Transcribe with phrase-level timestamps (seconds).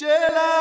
[0.00, 0.59] Jela.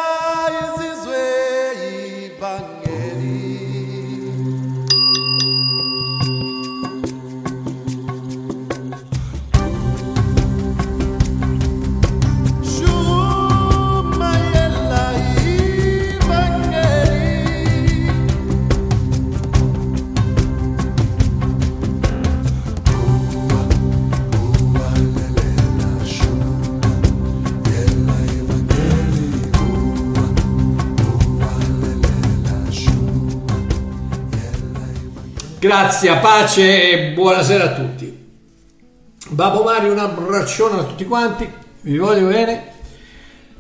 [35.70, 38.12] Grazie, pace e buonasera a tutti.
[39.30, 41.48] Babbo Mario, un abbraccione a tutti quanti,
[41.82, 42.72] vi voglio bene.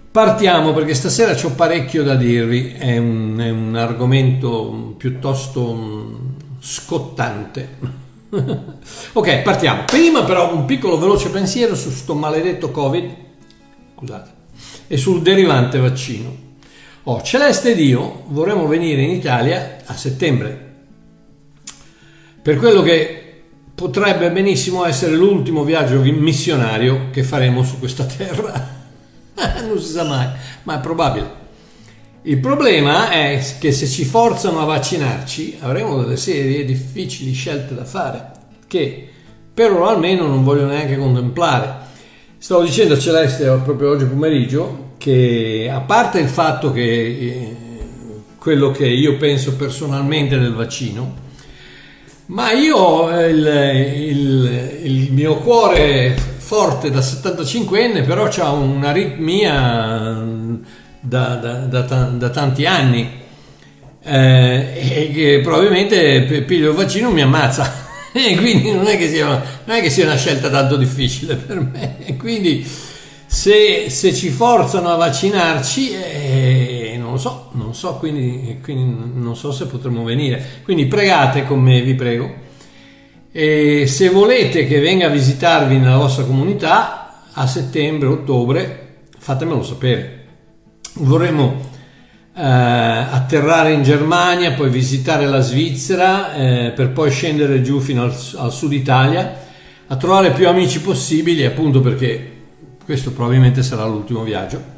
[0.09, 6.15] Partiamo perché stasera ho parecchio da dirvi, è un, è un argomento piuttosto mm,
[6.59, 7.77] scottante.
[9.13, 9.83] ok, partiamo.
[9.85, 13.11] Prima però un piccolo veloce pensiero su sto maledetto Covid,
[13.95, 14.29] scusate,
[14.87, 16.35] e sul derivante vaccino.
[17.03, 20.68] Oh, Celeste Dio, vorremmo venire in Italia a settembre
[22.41, 23.43] per quello che
[23.75, 28.77] potrebbe benissimo essere l'ultimo viaggio missionario che faremo su questa terra.
[29.65, 30.27] non si sa mai,
[30.63, 31.37] ma è probabile.
[32.23, 37.85] Il problema è che se ci forzano a vaccinarci avremo delle serie difficili scelte da
[37.85, 38.31] fare
[38.67, 39.07] che
[39.53, 41.87] per ora almeno non voglio neanche contemplare.
[42.37, 47.57] Stavo dicendo a Celeste proprio oggi pomeriggio che a parte il fatto che eh,
[48.37, 51.27] quello che io penso personalmente del vaccino,
[52.29, 53.47] ma io il,
[53.95, 60.23] il, il mio cuore forte da 75enne però ha un'aritmia
[60.99, 63.09] da, da, da, da, tanti anni
[64.03, 67.87] eh, e che probabilmente piglio il vaccino mi ammazza.
[68.11, 71.59] E quindi non è, che sia, non è che sia una scelta tanto difficile per
[71.59, 71.97] me.
[72.03, 72.67] E quindi
[73.27, 76.78] se, se ci forzano a vaccinarci eh,
[77.19, 80.61] so, non so, quindi, quindi, non so se potremo venire.
[80.63, 82.47] Quindi pregate con me, vi prego.
[83.31, 90.25] E se volete che venga a visitarvi nella vostra comunità a settembre, ottobre, fatemelo sapere.
[90.95, 91.69] Vorremmo
[92.35, 98.15] eh, atterrare in Germania, poi visitare la Svizzera, eh, per poi scendere giù fino al,
[98.37, 99.37] al sud Italia,
[99.87, 102.37] a trovare più amici possibili, appunto perché
[102.83, 104.77] questo probabilmente sarà l'ultimo viaggio.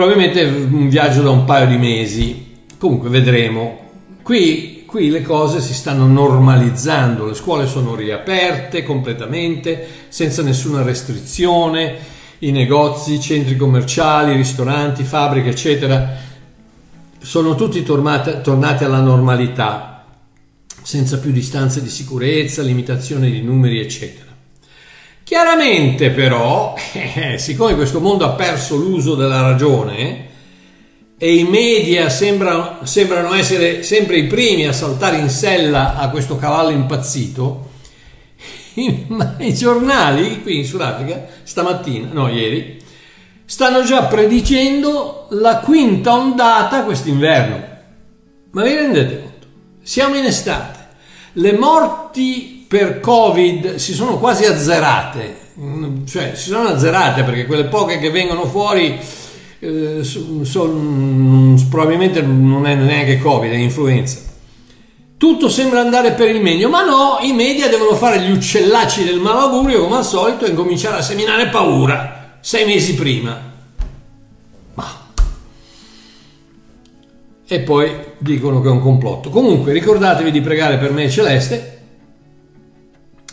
[0.00, 2.56] Probabilmente un viaggio da un paio di mesi.
[2.78, 3.90] Comunque vedremo.
[4.22, 11.98] Qui, qui le cose si stanno normalizzando, le scuole sono riaperte completamente, senza nessuna restrizione,
[12.38, 16.16] i negozi, i centri commerciali, i ristoranti, fabbriche, eccetera,
[17.20, 20.06] sono tutti tornati, tornati alla normalità,
[20.80, 24.29] senza più distanze di sicurezza, limitazione di numeri, eccetera.
[25.30, 30.26] Chiaramente però, eh, siccome questo mondo ha perso l'uso della ragione
[31.16, 36.36] e i media sembrano, sembrano essere sempre i primi a saltare in sella a questo
[36.36, 37.70] cavallo impazzito,
[38.74, 39.06] i,
[39.38, 42.82] i giornali qui in Sudafrica stamattina, no ieri,
[43.44, 47.68] stanno già predicendo la quinta ondata quest'inverno.
[48.50, 49.46] Ma vi rendete conto?
[49.80, 50.88] Siamo in estate,
[51.34, 55.38] le morti per Covid si sono quasi azzerate,
[56.06, 58.96] cioè si sono azzerate perché quelle poche che vengono fuori
[59.58, 64.20] eh, sono, probabilmente non è neanche Covid, è influenza.
[65.16, 69.18] Tutto sembra andare per il meglio, ma no, i media devono fare gli uccellacci del
[69.18, 73.36] malaugurio come al solito e cominciare a seminare paura sei mesi prima.
[74.74, 75.06] Ma.
[77.48, 79.28] E poi dicono che è un complotto.
[79.28, 81.78] Comunque ricordatevi di pregare per me Celeste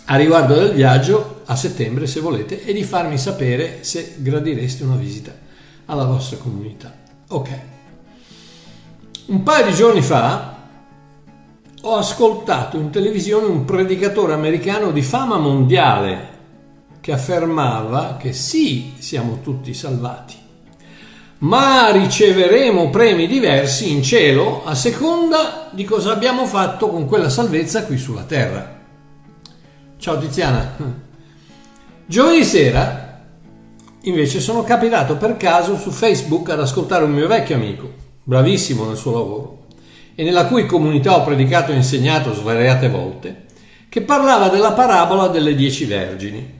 [0.09, 4.95] a riguardo del viaggio a settembre se volete e di farmi sapere se gradireste una
[4.95, 5.33] visita
[5.85, 6.93] alla vostra comunità.
[7.29, 7.49] Ok.
[9.27, 10.55] Un paio di giorni fa
[11.81, 16.35] ho ascoltato in televisione un predicatore americano di fama mondiale
[17.01, 20.35] che affermava che sì, siamo tutti salvati,
[21.39, 27.85] ma riceveremo premi diversi in cielo a seconda di cosa abbiamo fatto con quella salvezza
[27.85, 28.76] qui sulla terra.
[29.99, 30.75] Ciao Tiziana.
[32.05, 33.19] Giovedì sera
[34.01, 37.89] invece sono capitato per caso su Facebook ad ascoltare un mio vecchio amico,
[38.23, 39.65] bravissimo nel suo lavoro,
[40.13, 43.45] e nella cui comunità ho predicato e insegnato svariate volte,
[43.89, 46.53] che parlava della parabola delle dieci vergini.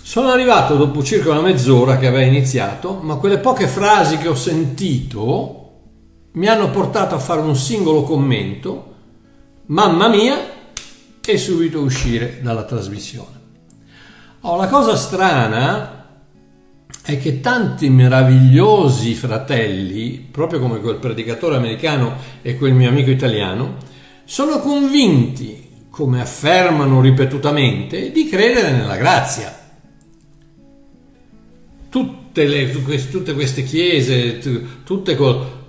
[0.00, 4.36] Sono arrivato dopo circa una mezz'ora che aveva iniziato, ma quelle poche frasi che ho
[4.36, 5.56] sentito
[6.32, 8.94] mi hanno portato a fare un singolo commento.
[9.66, 10.58] Mamma mia,
[11.24, 13.38] e subito uscire dalla trasmissione.
[14.40, 16.00] Oh, la cosa strana
[17.02, 23.76] è che tanti meravigliosi fratelli, proprio come quel predicatore americano e quel mio amico italiano,
[24.24, 29.58] sono convinti, come affermano ripetutamente, di credere nella grazia.
[31.88, 32.70] Tutte, le,
[33.10, 34.38] tutte queste chiese,
[34.84, 35.16] tutte,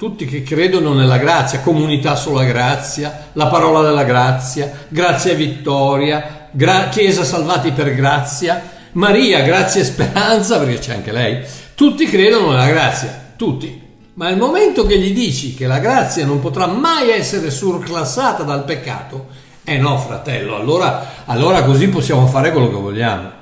[0.02, 6.48] tutti che credono nella grazia, comunità sulla grazia, la parola della grazia, grazia e vittoria,
[6.50, 8.64] gra- chiesa salvati per grazia,
[8.94, 11.46] Maria, grazia e speranza, perché c'è anche lei,
[11.76, 13.80] tutti credono nella grazia, tutti.
[14.16, 18.64] Ma nel momento che gli dici che la grazia non potrà mai essere surclassata dal
[18.64, 19.28] peccato,
[19.64, 23.41] eh no, fratello, allora, allora così possiamo fare quello che vogliamo.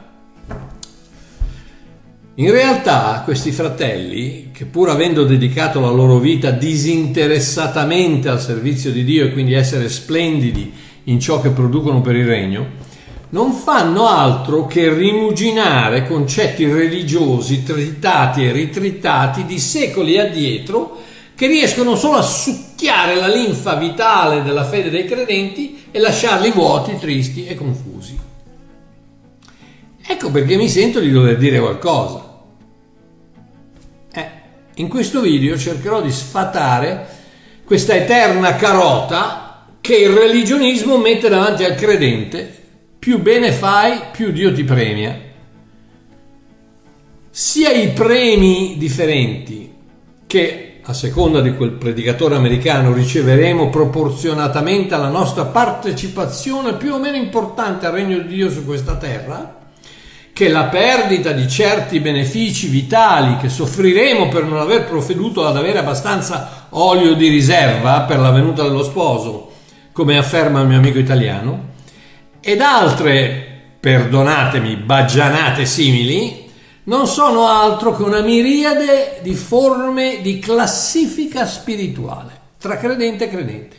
[2.39, 9.03] In realtà questi fratelli, che pur avendo dedicato la loro vita disinteressatamente al servizio di
[9.03, 10.71] Dio e quindi essere splendidi
[11.05, 12.65] in ciò che producono per il regno,
[13.31, 20.95] non fanno altro che rimuginare concetti religiosi tritati e ritrittati di secoli addietro
[21.35, 26.97] che riescono solo a succhiare la linfa vitale della fede dei credenti e lasciarli vuoti,
[26.97, 28.17] tristi e confusi.
[30.07, 32.27] Ecco perché mi sento di dover dire qualcosa.
[34.79, 37.05] In questo video cercherò di sfatare
[37.65, 42.55] questa eterna carota che il religionismo mette davanti al credente
[42.97, 45.19] più bene fai, più Dio ti premia.
[47.29, 49.73] Sia i premi differenti
[50.25, 57.17] che a seconda di quel predicatore americano riceveremo proporzionatamente alla nostra partecipazione più o meno
[57.17, 59.58] importante al regno di Dio su questa terra,
[60.39, 65.79] che la perdita di certi benefici vitali che soffriremo per non aver provveduto ad avere
[65.79, 69.51] abbastanza olio di riserva per la venuta dello sposo,
[69.91, 71.71] come afferma il mio amico italiano,
[72.39, 76.49] ed altre, perdonatemi, baggianate simili,
[76.83, 83.75] non sono altro che una miriade di forme di classifica spirituale tra credente e credente.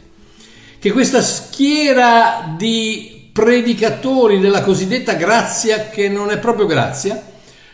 [0.79, 7.23] Che questa schiera di predicatori della cosiddetta grazia, che non è proprio grazia,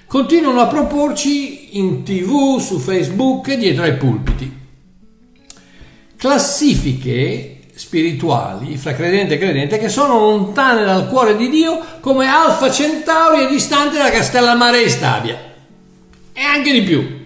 [0.07, 4.65] continuano a proporci in tv, su Facebook e dietro ai pulpiti.
[6.17, 12.71] Classifiche spirituali fra credente e credente che sono lontane dal cuore di Dio come Alfa
[12.71, 15.39] Centauri è distante da Castellammare e Stabia
[16.33, 17.26] e anche di più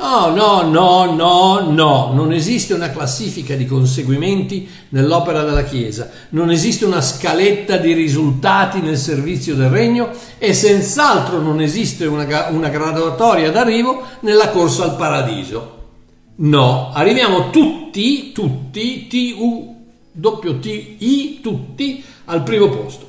[0.00, 6.50] no no no no no non esiste una classifica di conseguimenti nell'opera della Chiesa non
[6.50, 12.68] esiste una scaletta di risultati nel servizio del regno e senz'altro non esiste una, una
[12.68, 15.78] graduatoria d'arrivo nella corsa al paradiso
[16.42, 19.80] No, arriviamo tutti, tutti, T-U-T-I,
[21.42, 23.08] tutti al primo posto.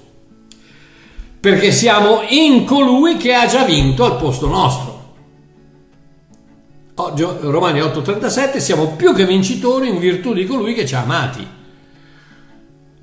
[1.39, 5.00] Perché siamo in colui che ha già vinto al posto nostro.
[7.03, 11.47] Oggi, Romani 8:37, siamo più che vincitori in virtù di colui che ci ha amati.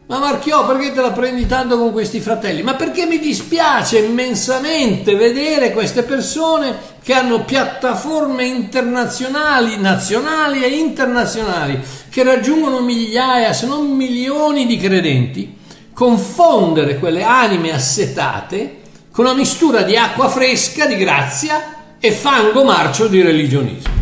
[0.06, 2.62] Ma Marchiò, perché te la prendi tanto con questi fratelli?
[2.62, 11.80] Ma perché mi dispiace immensamente vedere queste persone che hanno piattaforme internazionali, nazionali e internazionali,
[12.08, 15.56] che raggiungono migliaia, se non milioni di credenti,
[15.92, 18.76] confondere quelle anime assetate
[19.10, 23.92] con una mistura di acqua fresca, di grazia e fango marcio di religionismo.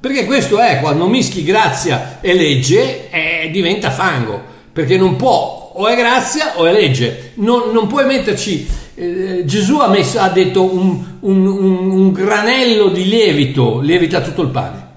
[0.00, 5.86] Perché questo è, quando mischi grazia e legge, eh, diventa fango perché non può, o
[5.88, 10.62] è grazia o è legge, non, non puoi metterci, eh, Gesù ha, messo, ha detto
[10.62, 14.88] un, un, un, un granello di lievito, lievita tutto il pane.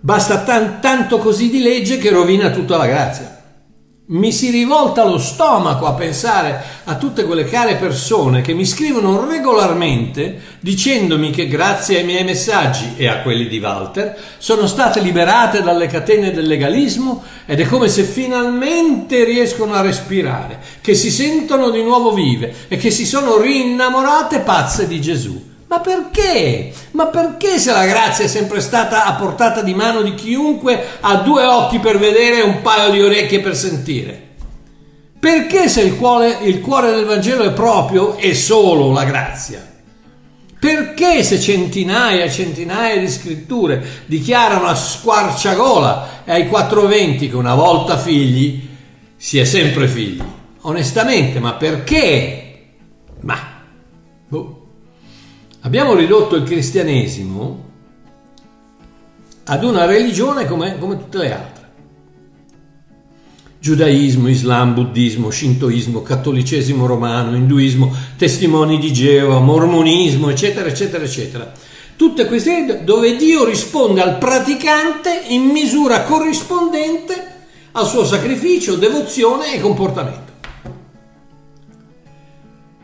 [0.00, 3.37] Basta tan, tanto così di legge che rovina tutta la grazia.
[4.10, 9.28] Mi si rivolta lo stomaco a pensare a tutte quelle care persone che mi scrivono
[9.28, 15.60] regolarmente dicendomi che grazie ai miei messaggi e a quelli di Walter sono state liberate
[15.60, 21.68] dalle catene del legalismo ed è come se finalmente riescono a respirare, che si sentono
[21.68, 25.47] di nuovo vive e che si sono rinnamorate pazze di Gesù.
[25.68, 26.72] Ma perché?
[26.92, 31.16] Ma perché se la grazia è sempre stata a portata di mano di chiunque ha
[31.16, 34.26] due occhi per vedere e un paio di orecchie per sentire?
[35.20, 39.66] Perché se il cuore, il cuore del Vangelo è proprio e solo la grazia?
[40.58, 47.54] Perché se centinaia e centinaia di scritture dichiarano a squarciagola e ai 420 che una
[47.54, 48.66] volta figli
[49.16, 50.22] si è sempre figli?
[50.62, 52.64] Onestamente, ma perché?
[53.20, 53.57] Ma.
[55.68, 57.64] Abbiamo ridotto il cristianesimo
[59.44, 61.68] ad una religione come, come tutte le altre.
[63.58, 71.52] Giudaismo, Islam, Buddismo, Shintoismo, Cattolicesimo romano, Induismo, Testimoni di Geova, Mormonismo, eccetera, eccetera, eccetera.
[71.96, 77.34] Tutte queste dove Dio risponde al praticante in misura corrispondente
[77.72, 80.32] al suo sacrificio, devozione e comportamento.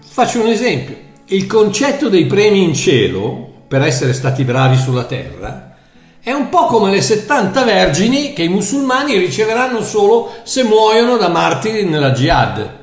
[0.07, 1.13] Faccio un esempio.
[1.27, 5.75] Il concetto dei premi in cielo, per essere stati bravi sulla terra,
[6.21, 11.29] è un po' come le 70 vergini che i musulmani riceveranno solo se muoiono da
[11.29, 12.83] martiri nella jihad.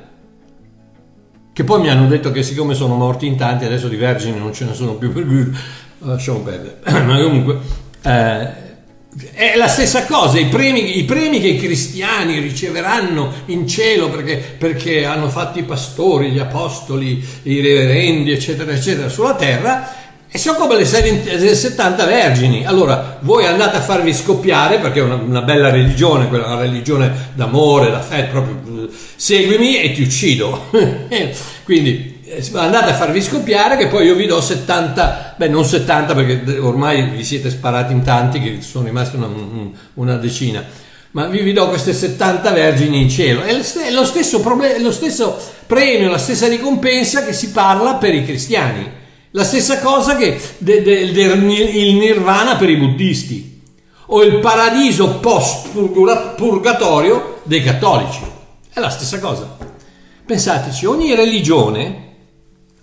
[1.52, 4.52] Che poi mi hanno detto che siccome sono morti in tanti, adesso di vergini non
[4.52, 5.56] ce ne sono più per cui
[5.98, 6.78] lasciamo perdere.
[7.04, 7.58] Ma comunque
[8.02, 8.71] eh,
[9.32, 14.36] è la stessa cosa, i premi, i premi, che i cristiani riceveranno in cielo perché,
[14.56, 20.00] perché hanno fatto i pastori, gli apostoli, i reverendi, eccetera, eccetera, sulla terra,
[20.30, 22.64] e sono come le 70 vergini.
[22.64, 27.32] Allora, voi andate a farvi scoppiare, perché è una, una bella religione, quella una religione
[27.34, 30.70] d'amore, d'affetto, proprio seguimi e ti uccido.
[31.64, 32.11] Quindi eh,
[32.54, 37.10] andate a farvi scoppiare che poi io vi do 70, beh non 70 perché ormai
[37.10, 39.28] vi siete sparati in tanti che sono rimasti una,
[39.94, 40.64] una decina,
[41.12, 43.42] ma vi, vi, do queste 70 vergini in cielo.
[43.42, 43.52] È
[43.90, 48.90] lo stesso, problem- lo stesso premio, la stessa ricompensa che si parla per i cristiani,
[49.32, 53.60] la stessa cosa che del de, de, il nirvana per i buddisti
[54.06, 58.20] o il paradiso post purgatorio dei cattolici.
[58.72, 59.56] È la stessa cosa.
[60.24, 62.11] Pensateci, ogni religione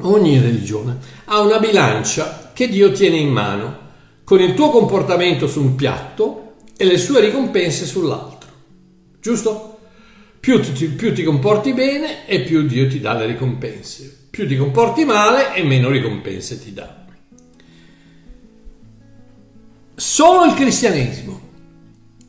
[0.01, 3.87] Ogni religione ha una bilancia che Dio tiene in mano,
[4.23, 8.49] con il tuo comportamento su un piatto e le sue ricompense sull'altro.
[9.19, 9.79] Giusto?
[10.39, 14.27] Più ti, più ti comporti bene e più Dio ti dà le ricompense.
[14.29, 17.05] Più ti comporti male e meno ricompense ti dà.
[19.95, 21.47] Solo il cristianesimo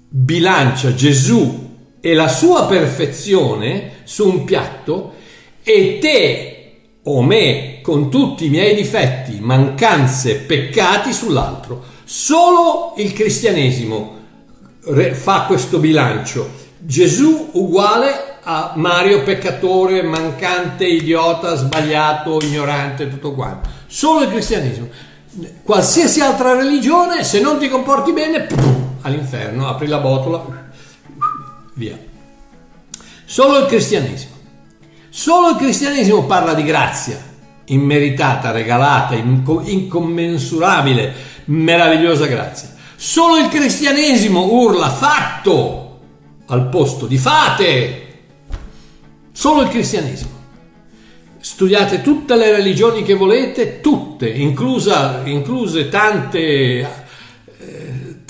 [0.09, 1.69] bilancia Gesù
[2.01, 5.15] e la sua perfezione su un piatto
[5.63, 6.60] e te
[7.03, 11.83] o me con tutti i miei difetti, mancanze, peccati sull'altro.
[12.05, 14.19] Solo il cristianesimo
[15.13, 16.59] fa questo bilancio.
[16.79, 23.69] Gesù uguale a Mario peccatore, mancante, idiota, sbagliato, ignorante, tutto quanto.
[23.87, 24.89] Solo il cristianesimo.
[25.63, 28.47] Qualsiasi altra religione, se non ti comporti bene,
[29.03, 30.45] all'inferno, apri la botola,
[31.75, 31.99] via.
[33.25, 34.30] Solo il cristianesimo.
[35.11, 37.21] Solo il cristianesimo parla di grazia,
[37.65, 41.13] immeritata, regalata, incommensurabile,
[41.47, 42.73] meravigliosa grazia.
[42.95, 45.99] Solo il cristianesimo urla fatto
[46.47, 48.07] al posto di fate.
[49.33, 50.39] Solo il cristianesimo.
[51.41, 57.00] Studiate tutte le religioni che volete, tutte, inclusa, incluse tante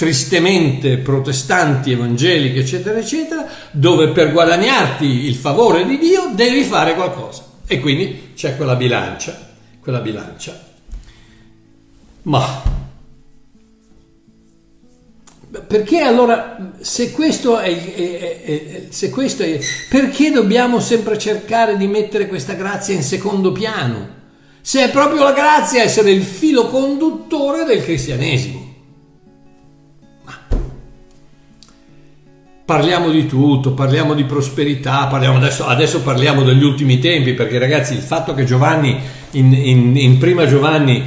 [0.00, 7.45] tristemente protestanti, evangeliche, eccetera, eccetera, dove per guadagnarti il favore di Dio devi fare qualcosa.
[7.66, 9.38] E quindi c'è quella bilancia,
[9.78, 10.59] quella bilancia.
[12.23, 12.62] Ma
[15.66, 21.87] perché allora, se questo è, è, è, se questo è, perché dobbiamo sempre cercare di
[21.87, 24.09] mettere questa grazia in secondo piano?
[24.62, 28.60] Se è proprio la grazia essere il filo conduttore del cristianesimo.
[32.70, 37.94] Parliamo di tutto, parliamo di prosperità, parliamo adesso, adesso, parliamo degli ultimi tempi, perché ragazzi
[37.94, 38.96] il fatto che Giovanni
[39.32, 41.04] in, in, in prima Giovanni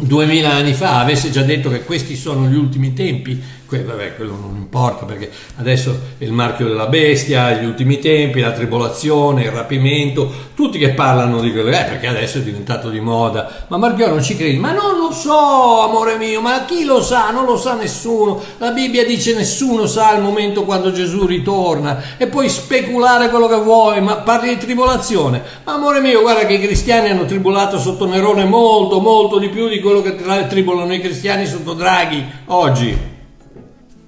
[0.00, 4.32] duemila anni fa avesse già detto che questi sono gli ultimi tempi, que- vabbè, quello
[4.32, 9.50] non importa perché adesso è il marchio della bestia, gli ultimi tempi, la tribolazione, il
[9.50, 13.66] rapimento, tutti che parlano di quello, eh, perché adesso è diventato di moda.
[13.68, 17.30] Ma Marchio non ci credi, ma non lo so, amore mio, ma chi lo sa?
[17.30, 18.40] Non lo sa nessuno.
[18.58, 23.56] La Bibbia dice nessuno sa il momento quando Gesù ritorna e puoi speculare quello che
[23.56, 25.42] vuoi, ma parli di tribolazione.
[25.64, 29.68] Ma amore mio, guarda che i cristiani hanno tribolato sotto Nerone molto, molto di più
[29.68, 32.96] di quello che tribolano i cristiani sotto Draghi oggi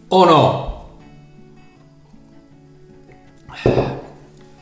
[0.09, 0.71] o no?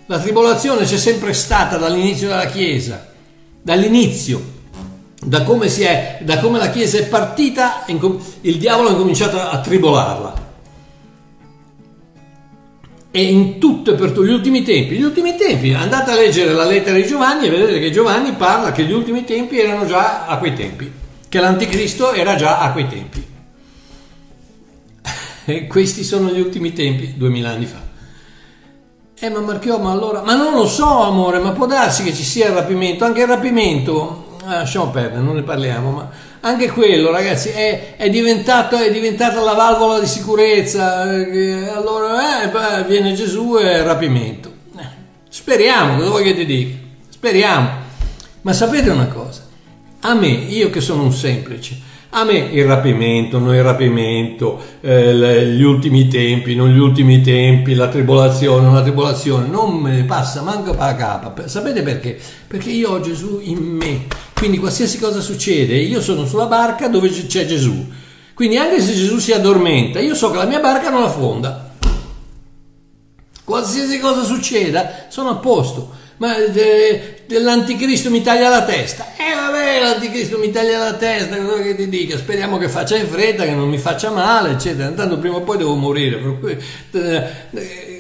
[0.07, 3.13] La tribolazione c'è sempre stata dall'inizio della Chiesa,
[3.63, 4.43] dall'inizio,
[5.23, 10.49] da come, è, da come la Chiesa è partita, il diavolo ha cominciato a tribolarla.
[13.13, 16.55] E in tutto e per tutti gli ultimi tempi, gli ultimi tempi, andate a leggere
[16.55, 20.27] la lettera di Giovanni e vedete che Giovanni parla che gli ultimi tempi erano già
[20.27, 20.91] a quei tempi,
[21.31, 23.25] che l'anticristo era già a quei tempi.
[25.45, 27.79] E questi sono gli ultimi tempi, duemila anni fa.
[29.17, 30.23] Eh, ma Marchiò, ma allora...
[30.23, 33.05] Ma non lo so, amore, ma può darsi che ci sia il rapimento.
[33.05, 36.11] Anche il rapimento, lasciamo perdere, non ne parliamo, ma
[36.41, 41.15] anche quello, ragazzi, è, è, diventato, è diventata la valvola di sicurezza.
[41.15, 44.53] Eh, allora eh, viene Gesù e rapimento.
[44.77, 44.89] Eh,
[45.29, 46.77] speriamo, cosa vuoi che ti dica?
[47.09, 47.71] Speriamo.
[48.41, 49.47] Ma sapete una cosa?
[50.01, 51.79] A me, io che sono un semplice,
[52.11, 57.75] a me il rapimento, non il rapimento, eh, gli ultimi tempi, non gli ultimi tempi,
[57.75, 61.47] la tribolazione, non la tribolazione, non me ne passa manco la capa.
[61.47, 62.19] Sapete perché?
[62.47, 64.07] Perché io ho Gesù in me
[64.41, 67.87] quindi qualsiasi cosa succede, io sono sulla barca dove c'è Gesù.
[68.33, 71.75] Quindi anche se Gesù si addormenta, io so che la mia barca non affonda.
[73.45, 75.91] Qualsiasi cosa succeda, sono a posto.
[76.17, 79.09] Ma eh, l'anticristo mi taglia la testa.
[79.15, 79.30] E
[79.61, 82.17] eh, l'anticristo mi taglia la testa, cosa che ti dica?
[82.17, 84.89] Speriamo che faccia in fretta, che non mi faccia male, eccetera.
[84.89, 86.21] Intanto prima o poi devo morire.
[86.93, 87.91] Eh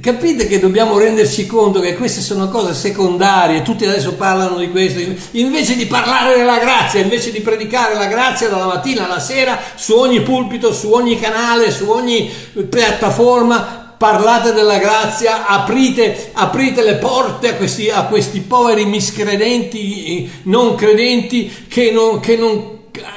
[0.00, 5.00] capite che dobbiamo renderci conto che queste sono cose secondarie, tutti adesso parlano di questo,
[5.32, 9.94] invece di parlare della grazia, invece di predicare la grazia dalla mattina alla sera su
[9.94, 12.30] ogni pulpito, su ogni canale, su ogni
[12.68, 20.74] piattaforma, parlate della grazia, aprite, aprite le porte a questi, a questi, poveri miscredenti, non
[20.74, 22.72] credenti che non, che non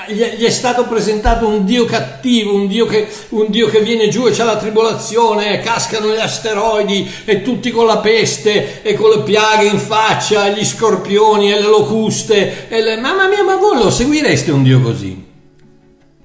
[0.08, 4.28] gli è stato presentato un Dio cattivo, un Dio che, un Dio che viene giù
[4.28, 9.24] e c'è la tribolazione, cascano gli asteroidi e tutti con la peste e con le
[9.24, 12.70] piaghe in faccia, gli scorpioni e le locuste.
[12.70, 12.96] E le...
[12.96, 15.27] Mamma mia, ma voi lo seguireste un Dio così?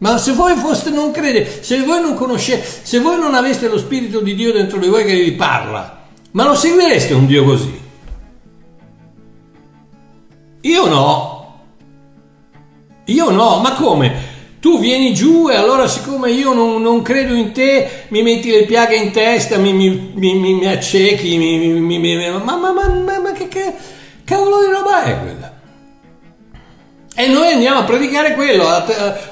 [0.03, 3.79] Ma se voi foste non credete, se voi non conoscete, se voi non aveste lo
[3.79, 7.81] Spirito di Dio dentro di voi che vi parla, ma lo seguireste un Dio così?
[10.63, 11.61] Io no.
[13.05, 14.31] Io no, ma come?
[14.59, 18.65] Tu vieni giù e allora siccome io non, non credo in te, mi metti le
[18.65, 21.39] piaghe in testa, mi, mi, mi, mi accechi,
[22.43, 23.73] ma, ma, ma, ma, che, che
[24.25, 25.52] cavolo di roba è quella?
[27.15, 28.65] E noi andiamo a predicare quello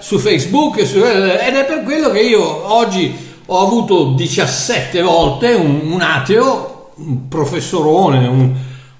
[0.00, 6.00] su Facebook ed è per quello che io oggi ho avuto 17 volte un, un
[6.02, 8.54] ateo, un professorone, un,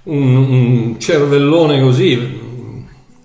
[0.05, 2.41] un, un cervellone così,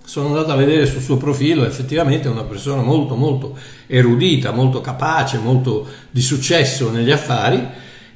[0.03, 3.57] sono andato a vedere sul suo profilo, effettivamente è una persona molto molto
[3.87, 7.65] erudita, molto capace, molto di successo negli affari,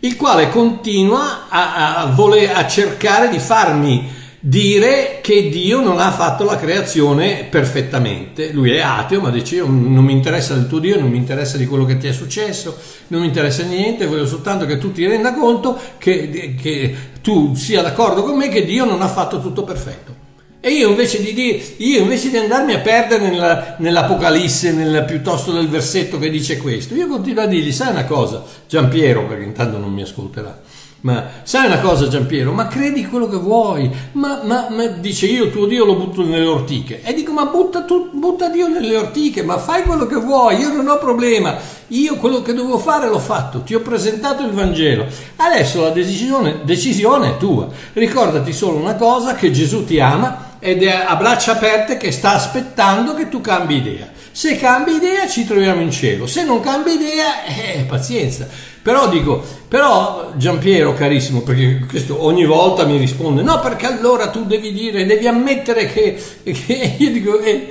[0.01, 4.07] il quale continua a, a, voler, a cercare di farmi
[4.39, 8.51] dire che Dio non ha fatto la creazione perfettamente.
[8.51, 11.57] Lui è ateo, ma dice io non mi interessa del tuo Dio, non mi interessa
[11.57, 15.05] di quello che ti è successo, non mi interessa niente, voglio soltanto che tu ti
[15.05, 19.63] renda conto che, che tu sia d'accordo con me che Dio non ha fatto tutto
[19.63, 20.27] perfetto.
[20.61, 25.53] E io invece di, dire, io invece di andarmi a perdere nella, nell'Apocalisse, nel, piuttosto
[25.53, 29.77] del versetto che dice questo, io continuo a dirgli, sai una cosa, Giampiero, perché intanto
[29.77, 30.59] non mi ascolterà,
[31.01, 35.49] ma sai una cosa Giampiero, ma credi quello che vuoi, ma, ma, ma dice io
[35.49, 37.01] tuo Dio lo butto nelle ortiche.
[37.03, 40.73] E dico ma butta, tu, butta Dio nelle ortiche, ma fai quello che vuoi, io
[40.73, 41.57] non ho problema,
[41.87, 45.05] io quello che dovevo fare l'ho fatto, ti ho presentato il Vangelo.
[45.37, 47.69] Adesso la decisione, decisione è tua.
[47.93, 52.33] Ricordati solo una cosa, che Gesù ti ama ed è a braccia aperte che sta
[52.33, 54.09] aspettando che tu cambi idea.
[54.31, 58.47] Se cambi idea ci troviamo in cielo, se non cambi idea, eh, pazienza.
[58.81, 64.45] Però dico, però Giampiero carissimo, perché questo ogni volta mi risponde, no perché allora tu
[64.45, 67.69] devi dire, devi ammettere che, che io dico, eh,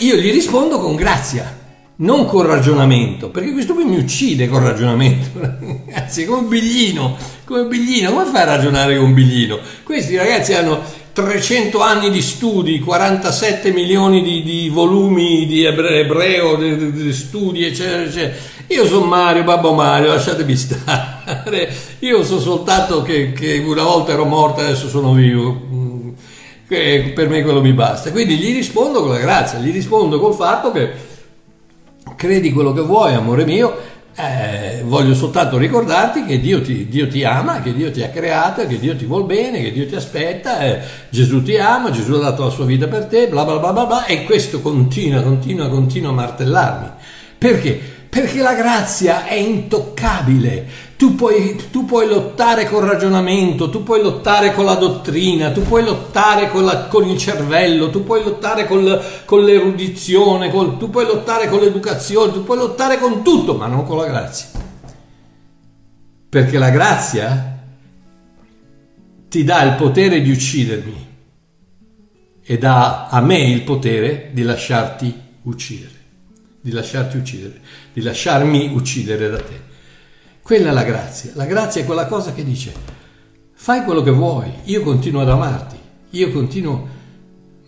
[0.00, 1.64] io gli rispondo con grazia,
[1.96, 5.40] non con ragionamento, perché questo qui mi uccide con ragionamento,
[5.94, 9.58] anzi come un biglino, come un biglino, come fai a ragionare con un biglino?
[9.84, 16.92] Questi ragazzi hanno 300 anni di studi, 47 milioni di, di volumi di ebreo, di,
[16.92, 18.34] di studi, eccetera, eccetera.
[18.68, 21.72] Io sono Mario, Babbo Mario, lasciatemi stare.
[22.00, 25.52] Io so soltanto che, che una volta ero morto, adesso sono vivo.
[25.52, 26.10] Mm,
[26.66, 28.10] che per me quello mi basta.
[28.10, 30.90] Quindi gli rispondo con la grazia, gli rispondo col fatto che
[32.16, 33.76] credi quello che vuoi, amore mio,
[34.16, 38.66] eh, voglio soltanto ricordarti che Dio ti, Dio ti, ama, che Dio ti ha creato,
[38.66, 42.20] che Dio ti vuol bene, che Dio ti aspetta, eh, Gesù ti ama, Gesù ha
[42.20, 45.68] dato la sua vita per te, bla bla bla bla bla, e questo continua, continua,
[45.68, 46.88] continua a martellarmi.
[47.38, 47.94] Perché?
[48.08, 50.84] Perché la grazia è intoccabile.
[50.96, 55.84] Tu puoi, tu puoi, lottare col ragionamento, tu puoi lottare con la dottrina, tu puoi
[55.84, 61.04] lottare con, la, con il cervello, tu puoi lottare col, con l'erudizione, col, tu puoi
[61.04, 64.48] lottare con l'educazione, tu puoi lottare con tutto, ma non con la grazia.
[66.28, 67.58] Perché la grazia
[69.28, 71.06] ti dà il potere di uccidermi
[72.42, 75.95] e dà a me il potere di lasciarti uccidere,
[76.66, 77.60] di lasciarti uccidere,
[77.92, 79.60] di lasciarmi uccidere da te.
[80.42, 81.30] Quella è la grazia.
[81.34, 82.72] La grazia è quella cosa che dice,
[83.54, 85.76] fai quello che vuoi, io continuo ad amarti,
[86.10, 86.88] io continuo,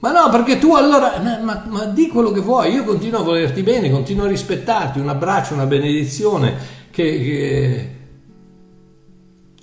[0.00, 3.22] Ma no, perché tu allora, ma, ma, ma, di quello che vuoi, io continuo a
[3.22, 6.56] volerti bene, continuo a rispettarti, un abbraccio, una benedizione,
[6.90, 7.96] che, che...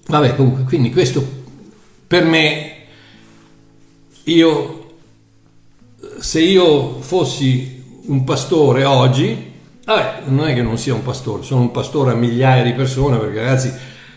[0.07, 1.43] Vabbè, comunque, quindi questo
[2.07, 2.75] per me,
[4.23, 4.97] io,
[6.19, 7.74] se io fossi
[8.07, 9.53] un pastore oggi,
[9.85, 13.17] vabbè, non è che non sia un pastore, sono un pastore a migliaia di persone,
[13.17, 13.71] perché ragazzi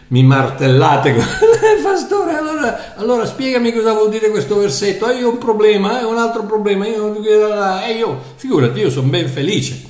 [0.08, 1.24] mi martellate con
[1.82, 5.06] pastore allora, allora, spiegami cosa vuol dire questo versetto.
[5.06, 9.28] Ah, io un problema, eh, un altro problema io, eh, io figurati io sono ben
[9.28, 9.86] felice.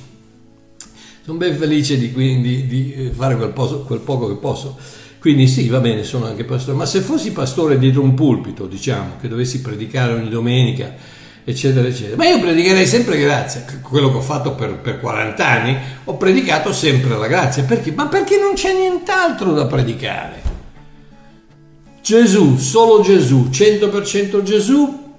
[1.23, 4.77] Sono ben felice di, di, di fare quel, poso, quel, poco che posso.
[5.19, 9.17] Quindi sì va bene sono anche pastore ma se fossi pastore dietro un pulpito diciamo
[9.19, 10.95] che dovessi predicare ogni domenica
[11.43, 12.15] eccetera, eccetera.
[12.15, 16.71] Ma io predicherei sempre grazia, quello che ho fatto per, per 40 anni, ho predicato
[16.73, 17.63] sempre la grazia.
[17.63, 17.91] Perché?
[17.91, 20.41] Ma perché non c'è nient'altro da predicare.
[22.01, 25.17] Gesù, solo Gesù, 100% Gesù,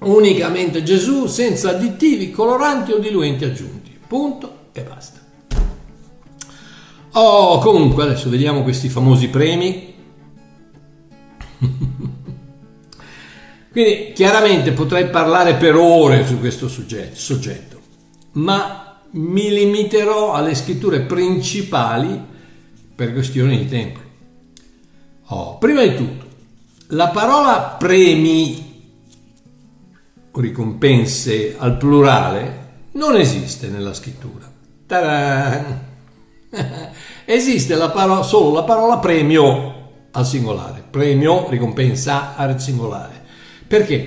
[0.00, 3.96] unicamente Gesù, senza additivi, coloranti o diluenti aggiunti.
[4.06, 5.20] Punto e basta.
[7.12, 9.94] Oh, comunque adesso vediamo questi famosi premi.
[13.74, 17.80] Quindi chiaramente potrei parlare per ore su questo soggetto, soggetto,
[18.34, 22.24] ma mi limiterò alle scritture principali
[22.94, 23.98] per questioni di tempo.
[25.26, 26.24] Oh, prima di tutto,
[26.90, 28.92] la parola premi
[30.30, 34.48] o ricompense al plurale non esiste nella scrittura.
[34.86, 35.80] Ta-da!
[37.26, 39.72] Esiste la parola, solo la parola premio
[40.12, 43.13] al singolare, premio, ricompensa al singolare.
[43.74, 44.06] Perché?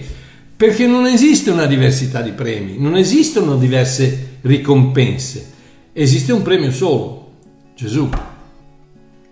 [0.56, 5.46] Perché non esiste una diversità di premi, non esistono diverse ricompense,
[5.92, 7.32] esiste un premio solo,
[7.76, 8.08] Gesù.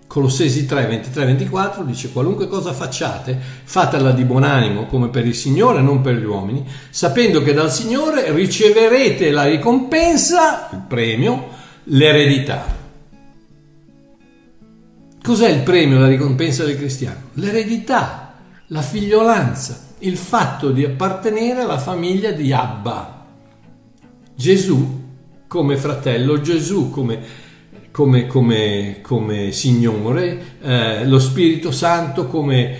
[0.05, 5.35] Colossesi 3, 23, 24 dice qualunque cosa facciate, fatela di buon animo come per il
[5.35, 11.47] Signore, non per gli uomini, sapendo che dal Signore riceverete la ricompensa, il premio,
[11.85, 12.75] l'eredità.
[15.23, 17.29] Cos'è il premio, la ricompensa del cristiano?
[17.35, 18.33] L'eredità,
[18.67, 23.25] la figliolanza il fatto di appartenere alla famiglia di Abba.
[24.35, 25.03] Gesù
[25.47, 27.19] come fratello, Gesù come,
[27.91, 32.77] come, come, come Signore, eh, lo Spirito Santo come,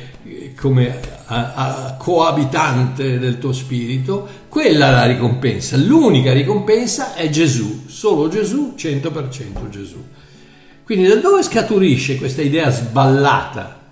[0.56, 5.78] come a, a coabitante del tuo spirito, quella è la ricompensa.
[5.78, 10.04] L'unica ricompensa è Gesù, solo Gesù, 100% Gesù.
[10.84, 13.84] Quindi da dove scaturisce questa idea sballata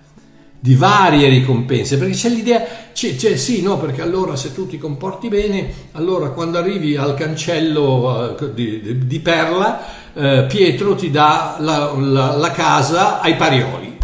[0.60, 4.78] di varie ricompense, perché c'è l'idea, c'è, c'è, sì, no, perché allora se tu ti
[4.78, 11.10] comporti bene, allora quando arrivi al cancello uh, di, di, di, Perla, uh, Pietro ti
[11.10, 13.98] dà la, la, la, casa ai Parioli.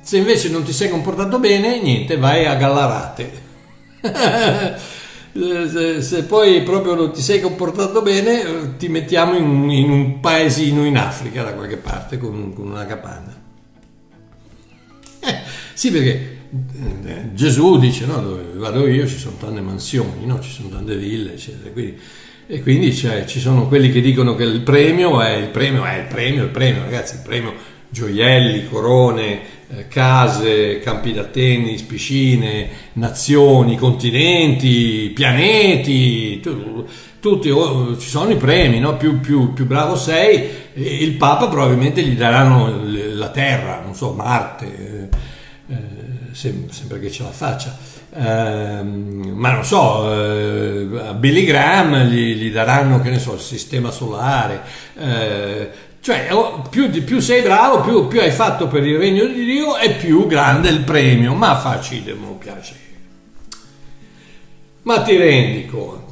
[0.00, 3.42] Se invece non ti sei comportato bene, niente, vai a Gallarate.
[5.32, 10.84] se, se, poi proprio non ti sei comportato bene, ti mettiamo in, in un paesino
[10.84, 13.42] in Africa da qualche parte con, con una capanna.
[15.74, 16.33] Sì, perché eh,
[17.32, 20.40] Gesù dice, no, dove vado io ci sono tante mansioni, no?
[20.40, 21.70] ci sono tante ville, eccetera.
[21.70, 21.98] Quindi,
[22.46, 26.04] e quindi ci sono quelli che dicono che il premio è il premio, è il
[26.04, 27.54] premio, il premio, ragazzi, il premio
[27.88, 36.86] gioielli, corone, eh, case, campi da tennis, piscine, nazioni, continenti, pianeti, tu,
[37.18, 38.96] tutti, oh, ci sono i premi, no?
[38.96, 42.80] più, più, più, bravo sei, il Papa probabilmente gli daranno
[43.14, 44.93] la Terra, non so, Marte
[46.34, 47.76] sempre che ce la faccia.
[48.12, 53.40] Eh, ma non so, eh, a Billy Graham gli, gli, daranno, che ne so, il
[53.40, 54.60] sistema solare.
[54.98, 55.70] Eh,
[56.00, 56.28] cioè,
[56.68, 60.26] più, più, sei bravo, più, più, hai fatto per il regno di Dio e più
[60.26, 61.34] grande il premio.
[61.34, 62.74] Ma facile, mi piace.
[64.82, 66.02] Ma ti rendi conto?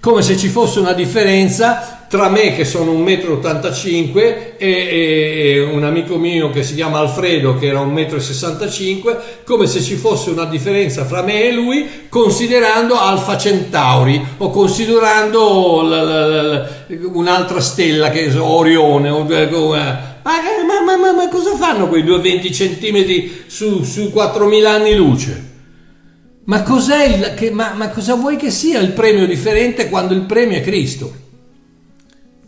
[0.00, 5.84] Come se ci fosse una differenza tra me che sono 1,85 m e, e, un
[5.84, 10.46] amico mio che si chiama Alfredo che era 1,65 m, come se ci fosse una
[10.46, 16.68] differenza fra me e lui considerando Alfa Centauri o considerando la, la, la,
[17.12, 19.10] un'altra stella che so, Orione.
[19.10, 19.32] O, ma,
[20.84, 25.46] ma, ma, ma, cosa fanno quei 220 cm su, su 4.000 anni luce?
[26.44, 30.56] Ma, cos'è il, che, ma cosa vuoi che sia il premio differente quando il premio
[30.56, 31.26] è Cristo?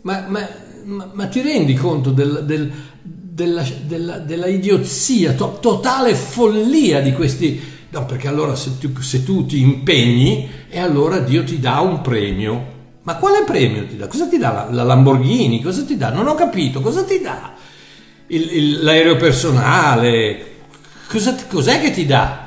[0.01, 0.47] Ma, ma,
[0.85, 7.13] ma, ma ti rendi conto del, del, della, della, della, idiozia, to, totale follia di
[7.13, 7.79] questi...
[7.89, 12.01] No, perché allora se tu, se tu ti impegni e allora Dio ti dà un
[12.01, 12.79] premio.
[13.03, 14.07] Ma quale premio ti dà?
[14.07, 15.61] Cosa ti dà la, la Lamborghini?
[15.61, 16.09] Cosa ti dà?
[16.11, 17.53] Non ho capito, cosa ti dà?
[18.27, 20.45] Il, il, l'aereo personale?
[21.07, 22.40] Cosa, cos'è che ti dà?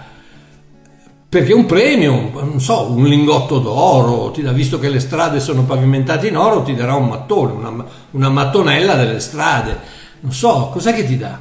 [1.34, 5.64] Perché un premio, non so, un lingotto d'oro, ti dà, visto che le strade sono
[5.64, 9.76] pavimentate in oro, ti darà un mattone, una, una mattonella delle strade.
[10.20, 11.36] Non so, cos'è che ti dà?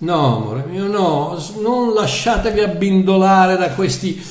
[0.00, 4.22] No, amore mio, no, non lasciatevi abbindolare da questi,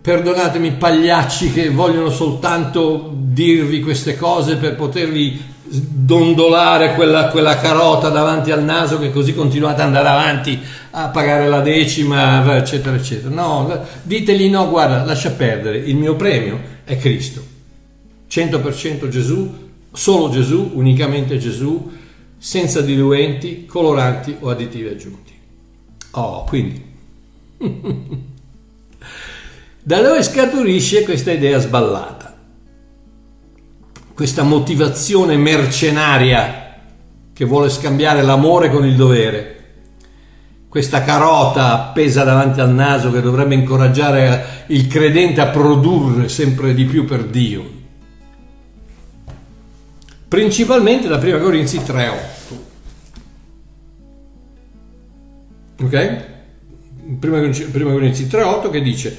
[0.00, 8.50] perdonatemi, pagliacci che vogliono soltanto dirvi queste cose per potervi dondolare quella, quella, carota davanti
[8.50, 13.34] al naso che così continuate ad andare avanti a pagare la decima, eccetera, eccetera.
[13.34, 17.42] No, ditegli no, guarda, lascia perdere, il mio premio è Cristo.
[18.30, 21.90] 100% Gesù, solo Gesù, unicamente Gesù,
[22.36, 25.32] senza diluenti, coloranti o additivi aggiunti.
[26.12, 26.90] Oh, quindi...
[29.84, 32.21] da dove scaturisce questa idea sballata?
[34.14, 36.76] Questa motivazione mercenaria
[37.32, 39.62] che vuole scambiare l'amore con il dovere,
[40.68, 46.84] questa carota appesa davanti al naso che dovrebbe incoraggiare il credente a produrre sempre di
[46.84, 47.80] più per Dio.
[50.28, 52.56] Principalmente da 1 Corinzi 3.8.
[55.82, 56.24] Ok?
[57.20, 59.14] 1 Corinzi 3.8 che dice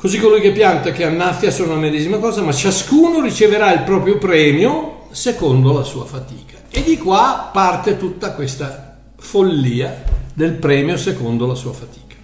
[0.00, 4.16] Così colui che pianta che annaffia sono la medesima cosa, ma ciascuno riceverà il proprio
[4.16, 6.56] premio secondo la sua fatica.
[6.70, 12.14] E di qua parte tutta questa follia del premio secondo la sua fatica.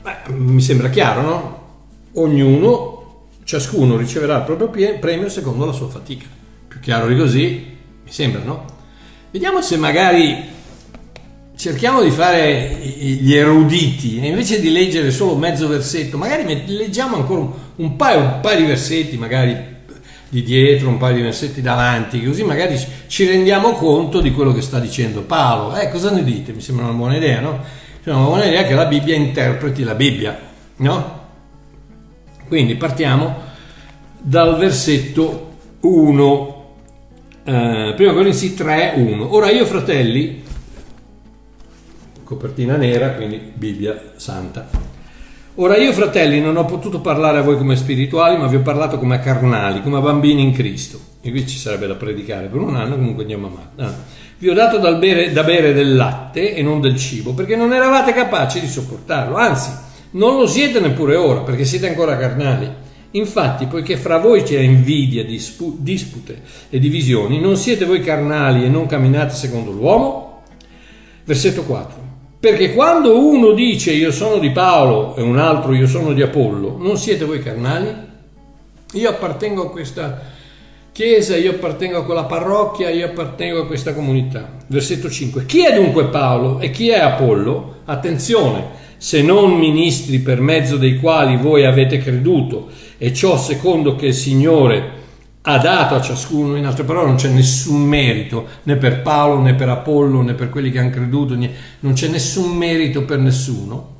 [0.00, 1.62] Beh, mi sembra chiaro, no?
[2.14, 6.24] Ognuno, ciascuno riceverà il proprio premio secondo la sua fatica.
[6.66, 8.64] Più chiaro di così, mi sembra, no?
[9.30, 10.42] Vediamo se magari
[11.56, 17.46] cerchiamo di fare gli eruditi e invece di leggere solo mezzo versetto, magari leggiamo ancora
[17.76, 19.72] un paio, un paio di versetti, magari
[20.28, 24.62] di dietro, un paio di versetti davanti, così magari ci rendiamo conto di quello che
[24.62, 25.76] sta dicendo Paolo.
[25.76, 26.52] Eh, cosa ne dite?
[26.52, 27.60] Mi sembra una buona idea, no?
[28.02, 30.38] Cioè una buona idea che la Bibbia interpreti la Bibbia,
[30.76, 31.22] no?
[32.48, 33.42] Quindi partiamo
[34.20, 36.64] dal versetto 1,
[37.44, 39.34] eh, prima Corinzi 3, 1.
[39.34, 40.42] Ora io fratelli,
[42.34, 44.68] copertina nera, quindi Bibbia santa.
[45.56, 48.98] Ora io fratelli non ho potuto parlare a voi come spirituali, ma vi ho parlato
[48.98, 50.98] come carnali, come bambini in Cristo.
[51.20, 53.82] E qui ci sarebbe da predicare per un anno, comunque andiamo avanti.
[53.82, 54.22] Ah.
[54.36, 58.12] Vi ho dato bere, da bere del latte e non del cibo, perché non eravate
[58.12, 59.70] capaci di sopportarlo, anzi,
[60.12, 62.68] non lo siete neppure ora, perché siete ancora carnali.
[63.12, 68.68] Infatti, poiché fra voi c'è invidia, dispu- dispute e divisioni, non siete voi carnali e
[68.68, 70.42] non camminate secondo l'uomo?
[71.24, 72.03] Versetto 4.
[72.44, 76.76] Perché quando uno dice io sono di Paolo e un altro io sono di Apollo,
[76.78, 77.88] non siete voi carnali?
[78.92, 80.20] Io appartengo a questa
[80.92, 84.56] chiesa, io appartengo a quella parrocchia, io appartengo a questa comunità.
[84.66, 85.46] Versetto 5.
[85.46, 87.76] Chi è dunque Paolo e chi è Apollo?
[87.86, 88.62] Attenzione,
[88.98, 94.14] se non ministri per mezzo dei quali voi avete creduto e ciò secondo che il
[94.14, 95.03] Signore
[95.46, 99.54] ha dato a ciascuno, in altre parole non c'è nessun merito né per Paolo né
[99.54, 103.92] per Apollo né per quelli che hanno creduto, non c'è nessun merito per nessuno.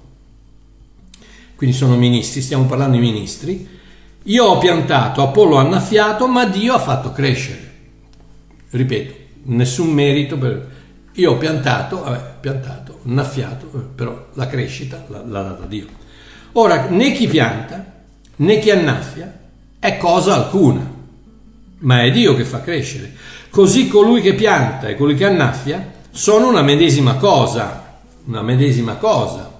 [1.54, 3.68] Quindi sono ministri, stiamo parlando di ministri.
[4.22, 7.72] Io ho piantato, Apollo ha annaffiato, ma Dio ha fatto crescere.
[8.70, 10.70] Ripeto, nessun merito per...
[11.12, 15.86] Io ho piantato, vabbè, piantato, annaffiato, però la crescita l'ha data Dio.
[16.52, 17.92] Ora, né chi pianta
[18.36, 19.40] né chi annaffia
[19.78, 20.93] è cosa alcuna
[21.84, 23.12] ma è Dio che fa crescere.
[23.48, 29.52] Così colui che pianta e colui che annaffia sono una medesima cosa, una medesima cosa.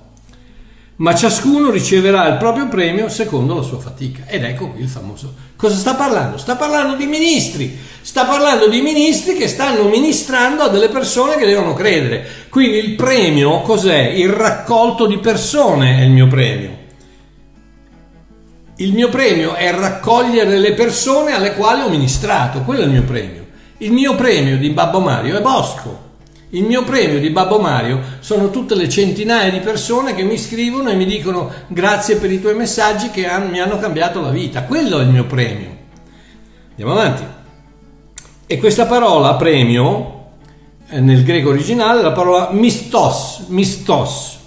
[0.97, 4.25] Ma ciascuno riceverà il proprio premio secondo la sua fatica.
[4.27, 5.35] Ed ecco qui il famoso.
[5.57, 6.37] Cosa sta parlando?
[6.37, 7.77] Sta parlando di ministri.
[8.01, 12.27] Sta parlando di ministri che stanno ministrando a delle persone che devono credere.
[12.49, 14.09] Quindi il premio cos'è?
[14.09, 16.83] Il raccolto di persone è il mio premio.
[18.77, 23.05] Il mio premio è raccogliere le persone alle quali ho ministrato, quello è il mio
[23.05, 23.47] premio.
[23.79, 26.03] Il mio premio di Babbo Mario è Bosco.
[26.51, 30.91] Il mio premio di Babbo Mario sono tutte le centinaia di persone che mi scrivono
[30.91, 34.65] e mi dicono grazie per i tuoi messaggi che mi hanno cambiato la vita.
[34.65, 35.77] Quello è il mio premio.
[36.71, 37.25] Andiamo avanti.
[38.47, 40.27] E questa parola premio,
[40.89, 44.39] eh, nel greco originale, è la parola mistos, mistos,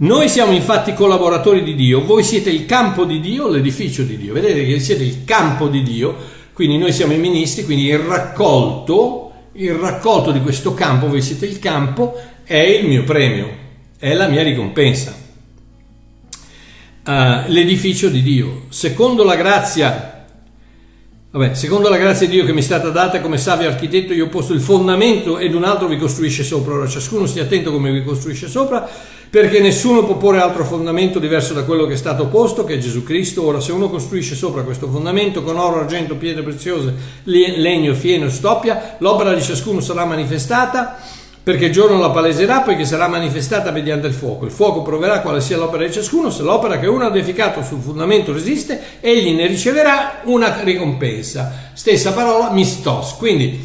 [0.00, 4.32] noi siamo infatti collaboratori di Dio, voi siete il campo di Dio, l'edificio di Dio.
[4.32, 6.14] Vedete che siete il campo di Dio,
[6.52, 11.46] quindi noi siamo i ministri, quindi il raccolto, il raccolto di questo campo, voi siete
[11.46, 13.50] il campo, è il mio premio,
[13.98, 15.26] è la mia ricompensa.
[17.04, 20.18] Uh, l'edificio di Dio, secondo la grazia
[21.30, 24.24] Vabbè, secondo la grazia di Dio che mi è stata data come savio architetto, io
[24.24, 26.72] ho posto il fondamento ed un altro vi costruisce sopra.
[26.72, 28.88] Ora ciascuno stia attento come vi costruisce sopra,
[29.30, 32.78] perché nessuno può porre altro fondamento diverso da quello che è stato posto, che è
[32.78, 33.44] Gesù Cristo.
[33.44, 38.96] Ora, se uno costruisce sopra questo fondamento con oro, argento, pietre preziose, legno, fieno stoppia,
[38.98, 40.98] l'opera di ciascuno sarà manifestata,
[41.42, 44.46] perché il giorno la paleserà, poiché sarà manifestata mediante il fuoco.
[44.46, 47.80] Il fuoco proverà quale sia l'opera di ciascuno, se l'opera che uno ha edificato sul
[47.80, 51.70] fondamento resiste, egli ne riceverà una ricompensa.
[51.74, 53.14] Stessa parola, mistos.
[53.16, 53.58] Quindi,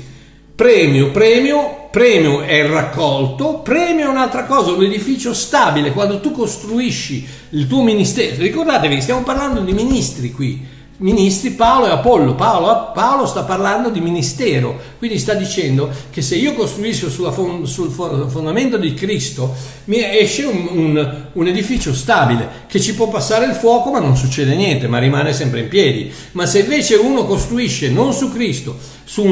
[0.56, 6.32] premio, premio, premio è il raccolto, premio è un'altra cosa, un edificio stabile, quando tu
[6.32, 10.66] costruisci il tuo ministero, ricordatevi che stiamo parlando di ministri qui,
[11.04, 16.36] ministri Paolo e Apollo, Paolo, Paolo sta parlando di ministero, quindi sta dicendo che se
[16.36, 19.54] io costruisco fond- sul fondamento di Cristo
[19.86, 24.16] mi esce un, un, un, edificio stabile che ci può passare il fuoco ma non
[24.16, 28.78] succede niente, ma rimane sempre in piedi, ma se invece uno costruisce non su Cristo,
[29.04, 29.24] su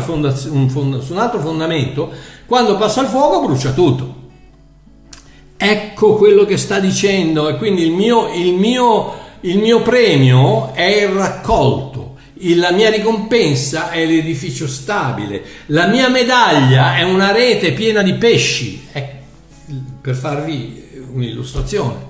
[0.00, 2.10] fondaz- un fond- su un altro fondamento,
[2.44, 4.18] quando passa il fuoco brucia tutto.
[5.56, 11.04] Ecco quello che sta dicendo e quindi il mio, il mio, il mio premio è
[11.04, 12.16] il raccolto,
[12.56, 18.86] la mia ricompensa è l'edificio stabile, la mia medaglia è una rete piena di pesci,
[18.92, 19.08] eh,
[20.00, 22.08] per farvi un'illustrazione.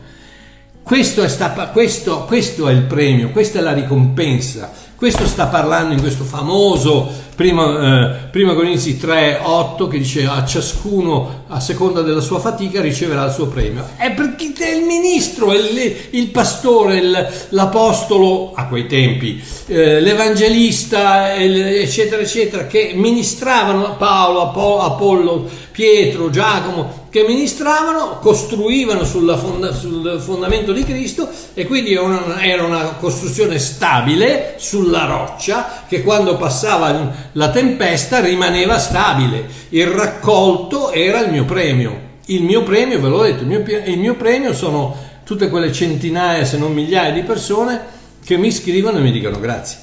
[0.90, 4.72] Questo è, sta, questo, questo è il premio, questa è la ricompensa.
[4.96, 10.44] Questo sta parlando in questo famoso prima, eh, prima Corinzi 3, 8 che dice a
[10.44, 13.86] ciascuno a seconda della sua fatica riceverà il suo premio.
[13.96, 22.20] È perché il ministro, il, il pastore, il, l'apostolo a quei tempi, eh, l'evangelista, eccetera,
[22.20, 31.28] eccetera, che ministravano Paolo, Apollo, Pietro, Giacomo, che ministravano, costruivano fonda, sul fondamento di Cristo
[31.54, 38.78] e quindi una, era una costruzione stabile sulla roccia che quando passava la tempesta rimaneva
[38.78, 42.08] stabile, il raccolto era il mio premio.
[42.26, 46.44] Il mio premio, ve l'ho detto, il mio, il mio premio sono tutte quelle centinaia,
[46.44, 49.78] se non migliaia di persone che mi scrivono e mi dicono grazie.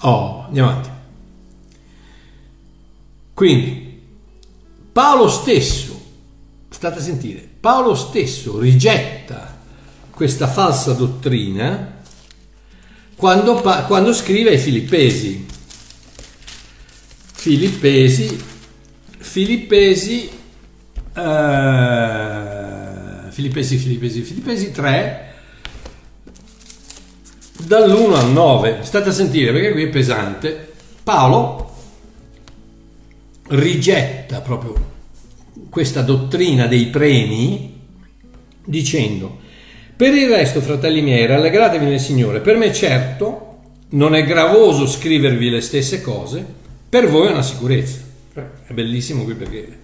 [0.00, 0.88] Oh, andiamo avanti.
[3.34, 3.87] Quindi,
[4.92, 6.00] Paolo stesso,
[6.68, 9.56] state a sentire, Paolo stesso rigetta
[10.10, 11.96] questa falsa dottrina
[13.14, 15.46] quando, quando scrive ai Filippesi.
[17.32, 18.44] Filippesi,
[19.18, 20.30] Filippesi,
[21.14, 21.20] uh,
[23.30, 25.34] Filippesi, Filippesi, Filippesi 3,
[27.58, 30.72] dall'1 al 9, state a sentire perché qui è pesante,
[31.02, 31.77] Paolo
[33.48, 34.74] rigetta proprio
[35.70, 37.76] questa dottrina dei premi
[38.64, 39.46] dicendo
[39.98, 42.38] per il resto, fratelli miei, rallegratevi nel Signore.
[42.38, 43.46] Per me certo
[43.90, 46.46] non è gravoso scrivervi le stesse cose,
[46.88, 47.98] per voi è una sicurezza.
[48.32, 49.78] È bellissimo qui perché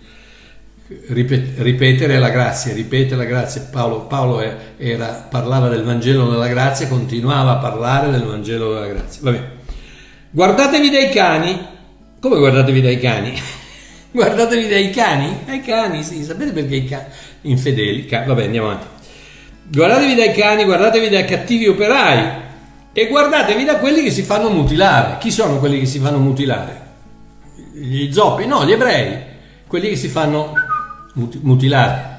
[0.87, 3.63] ripetere la grazia, ripete la grazia.
[3.63, 4.41] Paolo, Paolo
[4.77, 9.21] era, parlava del Vangelo della grazia, continuava a parlare del Vangelo della grazia.
[9.21, 9.51] Va bene.
[10.31, 11.67] Guardatevi dai cani.
[12.21, 13.35] Come guardatevi dai cani?
[14.15, 15.41] Guardatevi dai cani?
[15.45, 17.05] Dai cani, sì, sapete perché i cani
[17.43, 18.09] infedeli?
[18.09, 18.87] Vabbè, andiamo avanti.
[19.67, 22.43] Guardatevi dai cani, guardatevi dai cattivi operai
[22.93, 25.19] e guardatevi da quelli che si fanno mutilare.
[25.19, 26.83] Chi sono quelli che si fanno mutilare?
[27.73, 28.47] Gli zoppi?
[28.47, 29.33] No, gli ebrei.
[29.67, 30.53] Quelli che si fanno
[31.15, 32.19] muti- mutilare.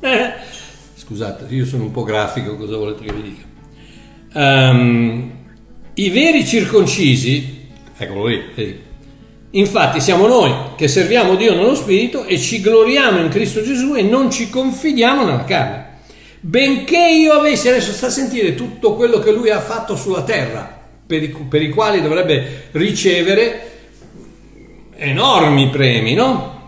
[0.94, 3.42] Scusate, io sono un po' grafico, cosa volete che vi dica?
[4.34, 5.30] Um,
[5.94, 8.90] I veri circoncisi, eccolo lì.
[9.54, 14.02] Infatti siamo noi che serviamo Dio nello Spirito e ci gloriamo in Cristo Gesù e
[14.02, 15.90] non ci confidiamo nella carne.
[16.40, 20.80] Benché io avessi, adesso sta a sentire tutto quello che lui ha fatto sulla terra,
[21.06, 23.70] per i, per i quali dovrebbe ricevere
[24.96, 26.61] enormi premi, no?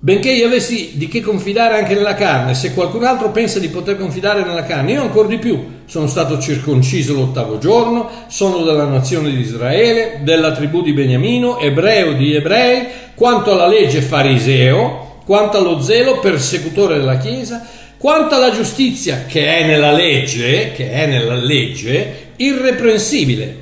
[0.00, 3.98] Benché io avessi di che confidare anche nella carne, se qualcun altro pensa di poter
[3.98, 5.80] confidare nella carne, io ancora di più.
[5.86, 12.12] Sono stato circonciso l'ottavo giorno, sono della nazione di Israele, della tribù di Beniamino, ebreo
[12.12, 19.24] di ebrei, quanto alla legge fariseo, quanto allo zelo persecutore della Chiesa, quanto alla giustizia
[19.26, 23.56] che è nella legge, che è nella legge, irreprensibile.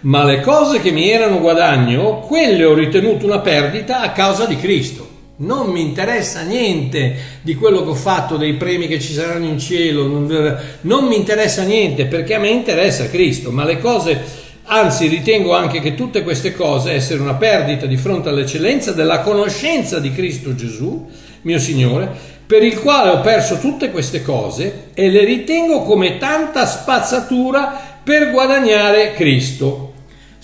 [0.00, 4.56] Ma le cose che mi erano guadagno, quelle ho ritenuto una perdita a causa di
[4.56, 5.15] Cristo.
[5.38, 9.58] Non mi interessa niente di quello che ho fatto, dei premi che ci saranno in
[9.58, 14.18] cielo, non, mi interessa niente perché a me interessa Cristo, ma le cose,
[14.62, 19.98] anzi ritengo anche che tutte queste cose essere una perdita di fronte all'eccellenza della conoscenza
[19.98, 21.06] di Cristo Gesù,
[21.42, 22.10] mio Signore,
[22.46, 28.30] per il quale ho perso tutte queste cose e le ritengo come tanta spazzatura per
[28.30, 29.85] guadagnare Cristo.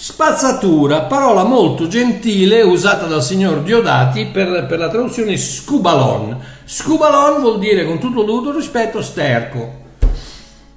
[0.04, 6.36] Spazzatura, parola molto gentile usata dal signor Diodati per, per la traduzione scubalon.
[6.64, 9.74] Scubalon vuol dire con tutto dovuto rispetto sterco.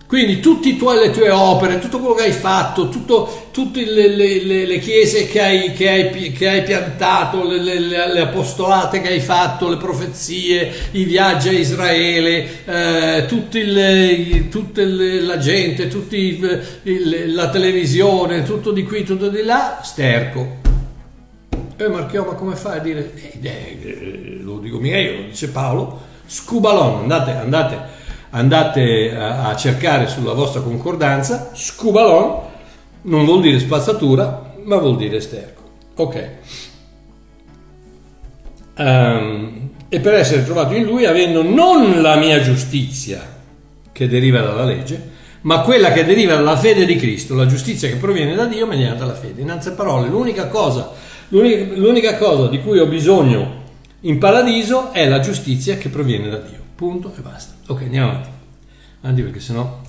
[0.06, 4.80] Quindi tutte le tue opere, tutto quello che hai fatto, tutto, tutte le, le, le,
[4.80, 9.78] chiese che hai, che hai, che hai piantato, le, le, apostolate che hai fatto, le
[9.78, 16.38] profezie, i viaggi a Israele, eh, tutta la gente, tutti,
[16.84, 20.58] il, la televisione, tutto di qui, tutto di là, sterco.
[21.78, 23.14] E Marchio, ma come fai a dire?
[23.14, 29.56] Eh, eh, lo dico mica io, lo dice Paolo, scubalon, andate, andate andate a, a
[29.56, 32.52] cercare sulla vostra concordanza, scubalon
[33.06, 35.62] non vuol dire spazzatura, ma vuol dire sterco.
[35.96, 36.30] Ok.
[38.78, 43.34] Um, e per essere trovato in lui avendo non la mia giustizia
[43.92, 47.96] che deriva dalla legge, ma quella che deriva dalla fede di Cristo, la giustizia che
[47.96, 49.42] proviene da Dio mediante la fede.
[49.42, 50.92] In altre parole, l'unica cosa,
[51.30, 53.64] l'unica, l'unica cosa di cui ho bisogno
[54.02, 56.60] in paradiso è la giustizia che proviene da Dio.
[56.76, 57.54] Punto e basta.
[57.68, 58.30] Ok, andiamo avanti.
[59.02, 59.82] Avanti perché sennò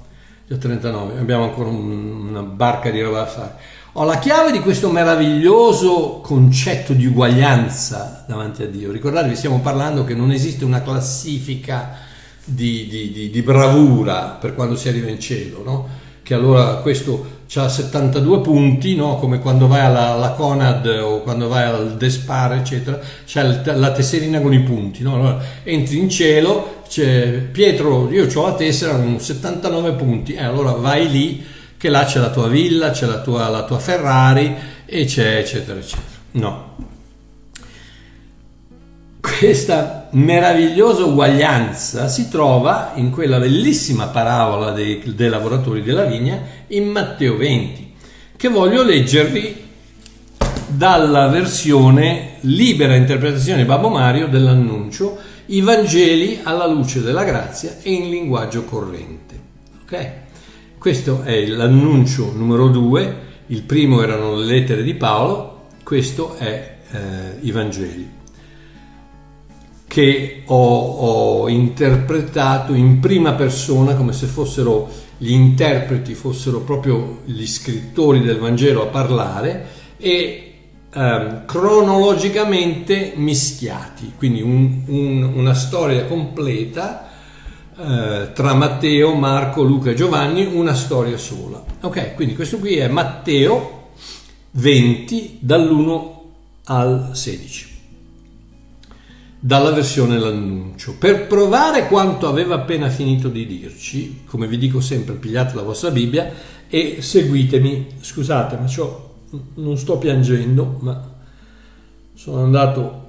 [0.48, 3.54] già 39, abbiamo ancora un, una barca di roba da fare.
[3.94, 8.92] Ho la chiave di questo meraviglioso concetto di uguaglianza davanti a Dio.
[8.92, 11.96] Ricordatevi, stiamo parlando che non esiste una classifica
[12.44, 15.88] di, di, di, di bravura per quando si arriva in cielo, no?
[16.22, 19.16] che allora questo ha 72 punti, no?
[19.16, 24.40] come quando vai alla, alla, Conad o quando vai al Despar, eccetera, c'è la tesserina
[24.40, 25.02] con i punti.
[25.02, 25.14] No?
[25.14, 30.72] Allora, entri in cielo, c'è Pietro, io ho la tessera con 79 punti, e allora
[30.72, 31.44] vai lì,
[31.76, 34.54] che là c'è la tua villa, c'è la tua, la tua Ferrari,
[34.86, 36.04] e c'è eccetera, eccetera.
[36.32, 36.74] No.
[39.20, 46.88] Questa meravigliosa uguaglianza si trova in quella bellissima parabola dei, dei lavoratori della vigna in
[46.88, 47.94] Matteo 20,
[48.36, 49.64] che voglio leggervi
[50.68, 55.16] dalla versione libera interpretazione Babbo Mario dell'annuncio
[55.48, 59.40] I Vangeli alla luce della grazia e in linguaggio corrente.
[59.82, 60.12] Ok?
[60.76, 63.16] Questo è l'annuncio numero 2,
[63.46, 66.98] il primo erano le lettere di Paolo, questo è eh,
[67.40, 68.14] i Vangeli
[69.96, 77.46] che ho, ho, interpretato in prima persona come se fossero gli interpreti, fossero proprio gli
[77.46, 79.66] scrittori del Vangelo a parlare
[79.96, 80.45] e
[80.92, 87.08] ehm, cronologicamente mischiati, quindi un, un, una storia completa
[87.78, 91.62] eh, tra Matteo, Marco, Luca e Giovanni, una storia sola.
[91.82, 93.90] Ok, quindi questo qui è Matteo
[94.52, 96.14] 20 dall'1
[96.64, 97.74] al 16
[99.38, 100.96] dalla versione l'annuncio.
[100.98, 105.90] Per provare quanto aveva appena finito di dirci, come vi dico sempre, pigliate la vostra
[105.90, 106.32] Bibbia
[106.68, 107.86] e seguitemi.
[108.00, 108.66] Scusate, ma
[109.54, 111.14] non sto piangendo, ma
[112.14, 113.04] sono andato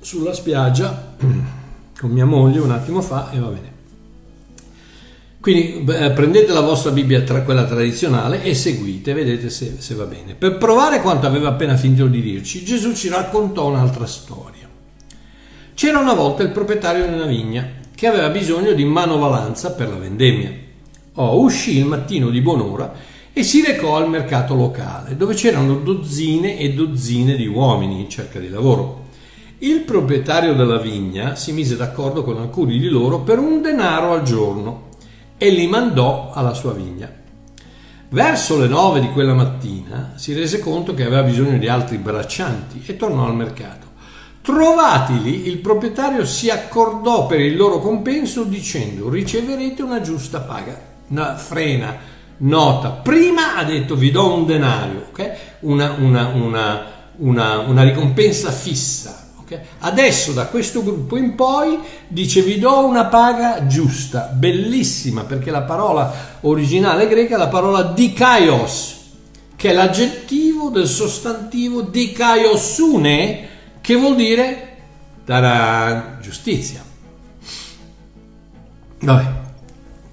[0.00, 1.14] sulla spiaggia
[1.98, 3.70] con mia moglie un attimo fa e va bene.
[5.40, 10.04] Quindi beh, prendete la vostra Bibbia, tra quella tradizionale, e seguite, vedete se, se va
[10.04, 10.34] bene.
[10.34, 14.68] Per provare quanto aveva appena finito di dirci, Gesù ci raccontò un'altra storia.
[15.74, 19.96] C'era una volta il proprietario di una vigna che aveva bisogno di manovalanza per la
[19.96, 20.52] vendemmia.
[21.14, 22.92] Oh, uscì il mattino di buon'ora
[23.34, 28.38] e si recò al mercato locale, dove c'erano dozzine e dozzine di uomini in cerca
[28.38, 29.00] di lavoro.
[29.58, 34.22] Il proprietario della vigna si mise d'accordo con alcuni di loro per un denaro al
[34.22, 34.88] giorno
[35.38, 37.10] e li mandò alla sua vigna.
[38.10, 42.82] Verso le nove di quella mattina si rese conto che aveva bisogno di altri braccianti
[42.84, 43.86] e tornò al mercato.
[44.42, 50.90] Trovatili, il proprietario si accordò per il loro compenso dicendo riceverete una giusta paga.
[51.08, 51.96] Una frena,
[52.38, 52.90] nota.
[52.90, 55.30] Prima ha detto vi do un denario, okay?
[55.60, 56.28] una, una,
[57.16, 59.28] una, una, ricompensa fissa.
[59.40, 59.58] Okay?
[59.80, 61.78] Adesso da questo gruppo in poi
[62.08, 67.82] dice vi do una paga giusta, bellissima perché la parola originale greca è la parola
[67.82, 69.00] dikaios,
[69.56, 73.48] che è l'aggettivo del sostantivo dikaiosune
[73.80, 74.68] che vuol dire
[75.24, 76.82] dare giustizia.
[79.00, 79.41] Vabbè,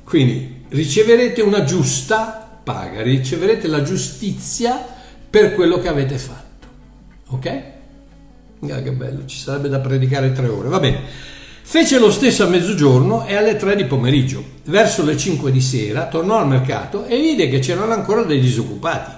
[0.09, 4.83] quindi riceverete una giusta paga, riceverete la giustizia
[5.29, 6.67] per quello che avete fatto.
[7.27, 7.61] Ok?
[8.71, 10.67] Ah, che bello, ci sarebbe da predicare tre ore.
[10.67, 11.01] Va bene.
[11.61, 14.43] Fece lo stesso a mezzogiorno e alle tre di pomeriggio.
[14.63, 19.11] Verso le cinque di sera tornò al mercato e vide che c'erano ancora dei disoccupati.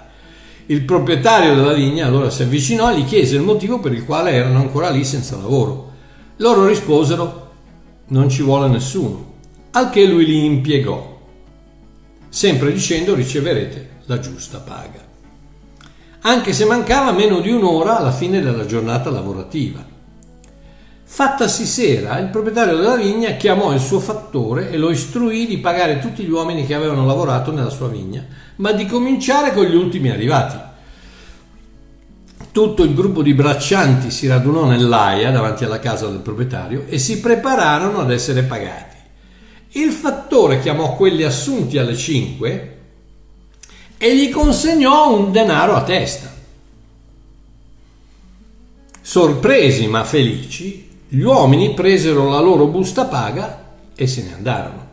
[0.65, 4.31] Il proprietario della vigna allora si avvicinò e gli chiese il motivo per il quale
[4.31, 5.89] erano ancora lì senza lavoro.
[6.35, 7.51] Loro risposero
[8.07, 9.30] non ci vuole nessuno,
[9.71, 11.19] al che lui li impiegò,
[12.27, 15.09] sempre dicendo riceverete la giusta paga.
[16.23, 19.83] anche se mancava meno di un'ora alla fine della giornata lavorativa.
[21.03, 25.99] Fattasi sera, il proprietario della vigna chiamò il suo fattore e lo istruì di pagare
[25.99, 28.25] tutti gli uomini che avevano lavorato nella sua vigna,
[28.57, 30.69] ma di cominciare con gli ultimi arrivati.
[32.51, 37.19] Tutto il gruppo di braccianti si radunò nell'aia davanti alla casa del proprietario e si
[37.19, 38.90] prepararono ad essere pagati.
[39.73, 42.77] Il fattore chiamò quelli assunti alle 5
[43.97, 46.33] e gli consegnò un denaro a testa.
[49.01, 54.89] Sorpresi ma felici, gli uomini presero la loro busta paga e se ne andarono.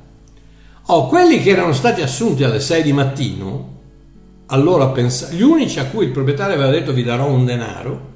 [0.87, 3.77] Oh, quelli che erano stati assunti alle 6 di mattino
[4.51, 8.07] allora pens- gli unici a cui il proprietario aveva detto vi darò un denaro,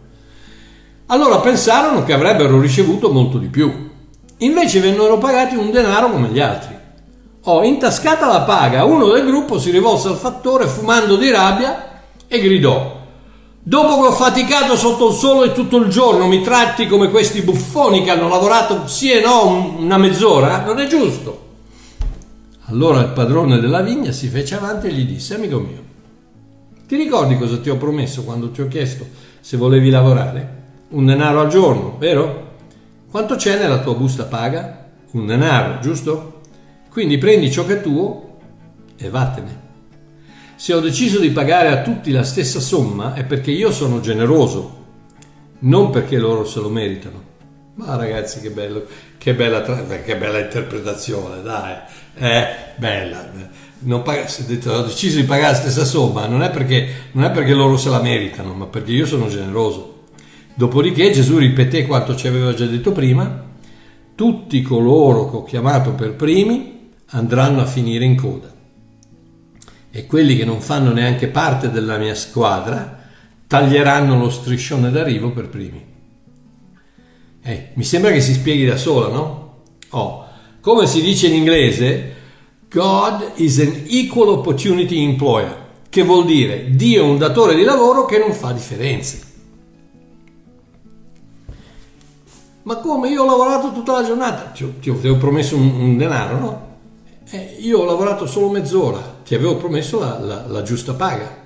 [1.07, 3.91] allora pensarono che avrebbero ricevuto molto di più.
[4.43, 6.77] Invece vennero pagati un denaro come gli altri.
[7.45, 12.41] Oh, intascata la paga, uno del gruppo si rivolse al fattore fumando di rabbia e
[12.41, 13.01] gridò:
[13.63, 18.03] Dopo che ho faticato sotto il sole tutto il giorno, mi tratti come questi buffoni
[18.03, 20.65] che hanno lavorato sì e no una mezz'ora?
[20.65, 21.41] Non è giusto.
[22.67, 25.83] Allora il padrone della vigna si fece avanti e gli disse: Amico mio,
[26.89, 29.07] ti ricordi cosa ti ho promesso quando ti ho chiesto
[29.41, 30.61] se volevi lavorare?
[30.91, 32.51] Un denaro al giorno, vero?
[33.13, 34.89] Quanto c'è nella tua busta paga?
[35.11, 36.41] Un denaro, giusto?
[36.89, 38.39] Quindi prendi ciò che è tuo
[38.97, 39.61] e vattene.
[40.57, 44.85] Se ho deciso di pagare a tutti la stessa somma è perché io sono generoso,
[45.59, 47.23] non perché loro se lo meritano.
[47.75, 48.87] Ma ragazzi, che bello,
[49.19, 51.77] che bella, che bella interpretazione, dai,
[52.15, 53.29] è bella
[53.81, 54.27] non pag-
[54.67, 57.91] ho deciso di pagare la stessa somma, non è, perché, non è perché loro se
[57.91, 59.92] la meritano, ma perché io sono generoso.
[60.55, 63.51] Dopodiché Gesù ripeté quanto ci aveva già detto prima,
[64.15, 68.53] tutti coloro che ho chiamato per primi andranno a finire in coda
[69.95, 73.01] e quelli che non fanno neanche parte della mia squadra
[73.47, 75.85] taglieranno lo striscione d'arrivo per primi.
[77.43, 79.61] Eh, mi sembra che si spieghi da sola, no?
[79.91, 80.27] Oh,
[80.61, 82.15] come si dice in inglese,
[82.71, 88.07] God is an equal opportunity employer, che vuol dire Dio è un datore di lavoro
[88.07, 89.32] che non fa differenze.
[92.65, 94.51] Ma come io ho lavorato tutta la giornata?
[94.51, 96.71] Ti, ti avevo promesso un, un denaro, no?
[97.31, 101.41] Eh, io ho lavorato solo mezz'ora, ti avevo promesso la, la, la giusta paga.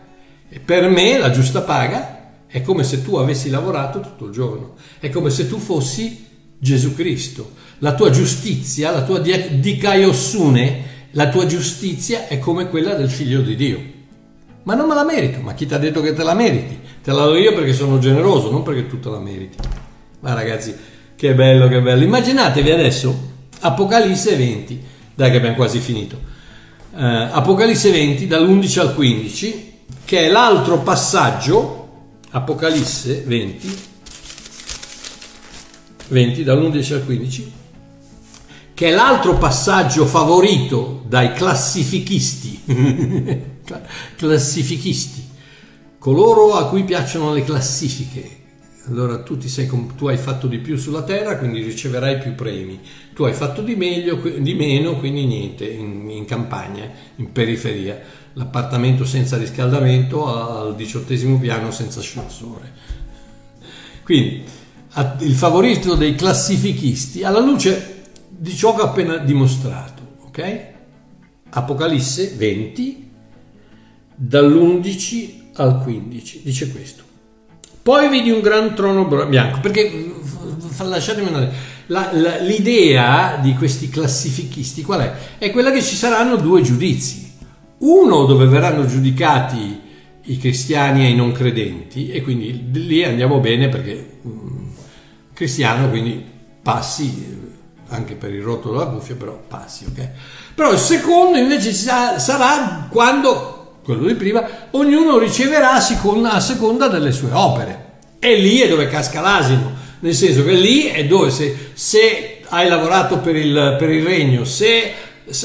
[0.49, 4.75] E per me la giusta paga è come se tu avessi lavorato tutto il giorno,
[4.99, 6.27] è come se tu fossi
[6.59, 7.53] Gesù Cristo.
[7.79, 13.57] La tua giustizia, la tua dikaiossune la tua giustizia è come quella del figlio di
[13.57, 13.81] Dio.
[14.65, 16.79] Ma non me la merito, ma chi ti ha detto che te la meriti?
[17.03, 19.57] Te la do io perché sono generoso, non perché tu te la meriti.
[20.21, 20.77] Ma ragazzi,
[21.17, 22.05] che bello, che bello.
[22.05, 24.83] Immaginatevi adesso Apocalisse 20,
[25.15, 26.35] dai che abbiamo quasi finito.
[26.93, 29.73] Uh, Apocalisse 20 dall'11 al 15,
[30.05, 31.89] che è l'altro passaggio,
[32.31, 33.79] Apocalisse 20,
[36.09, 37.53] 20 dall'11 al 15,
[38.75, 42.61] che è l'altro passaggio favorito dai classifichisti,
[44.17, 45.25] classifichisti,
[45.99, 48.36] coloro a cui piacciono le classifiche.
[48.89, 52.79] Allora tu, sei, tu, hai fatto di più sulla terra, quindi riceverai più premi.
[53.15, 58.01] Tu hai fatto di, meglio, di meno, quindi niente, in, in, campagna, in periferia.
[58.35, 62.73] L'appartamento senza riscaldamento al diciottesimo piano senza ascensore.
[64.05, 64.45] Quindi
[65.21, 70.65] il favorito dei classifichisti, alla luce di ciò che ho appena dimostrato, ok?
[71.51, 73.11] Apocalisse 20,
[74.15, 77.06] dall'11 al 15, dice questo.
[77.87, 80.13] Poi vedi un gran trono bianco, perché
[80.83, 81.53] lasciatemi andare,
[81.87, 85.15] la, la, l'idea di questi classifichisti qual è?
[85.39, 87.33] È quella che ci saranno due giudizi,
[87.79, 89.81] uno dove verranno giudicati
[90.21, 94.69] i cristiani e i non credenti e quindi lì andiamo bene perché um,
[95.33, 96.25] cristiano quindi
[96.61, 97.39] passi
[97.91, 100.09] anche per il rotto della cuffia, però passi, ok?
[100.57, 103.56] Però il secondo invece sarà quando,
[103.87, 107.85] quello di prima, ognuno riceverà a seconda, delle sue opere.
[108.19, 112.69] E lì è dove casca l'asino, nel senso che lì è dove se, se hai
[112.69, 114.93] lavorato per il, per il regno, se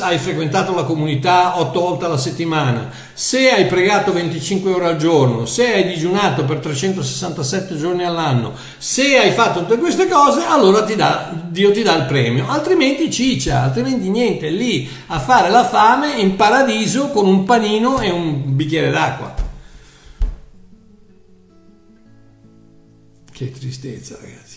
[0.02, 5.46] hai frequentato la comunità otto volte alla settimana, se hai pregato 25 ore al giorno,
[5.46, 10.96] se hai digiunato per 367 giorni all'anno, se hai fatto tutte queste cose, allora ti
[10.96, 16.14] dà, Dio ti dà il premio, altrimenti ciccia, altrimenti niente, lì a fare la fame
[16.20, 19.34] in paradiso con un panino e un bicchiere d'acqua.
[23.32, 24.51] Che tristezza ragazzi.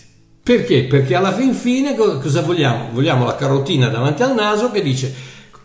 [0.45, 0.83] Perché?
[0.83, 2.89] Perché alla fin fine cosa vogliamo?
[2.91, 5.11] Vogliamo la carotina davanti al naso che dice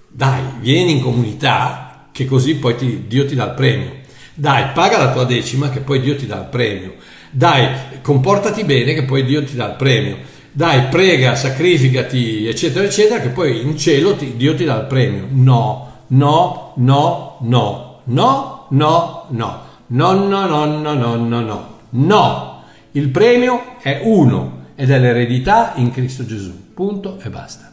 [0.09, 3.97] dai, vieni in comunità che così poi ti, Dio ti dà il premio.
[4.33, 6.95] Dai, paga la tua decima che poi Dio ti dà il premio.
[7.31, 7.69] Dai,
[8.01, 10.17] comportati bene che poi Dio ti dà il premio.
[10.51, 15.27] Dai, prega, sacrificati, eccetera, eccetera, che poi in cielo ti, Dio ti dà il premio.
[15.29, 19.63] No, no, no, no, no, no, no.
[19.89, 21.79] No, no, no, no, no, no, no.
[21.91, 22.63] No!
[22.93, 26.73] Il premio è uno ed è l'eredità in Cristo Gesù.
[26.73, 27.71] Punto e basta.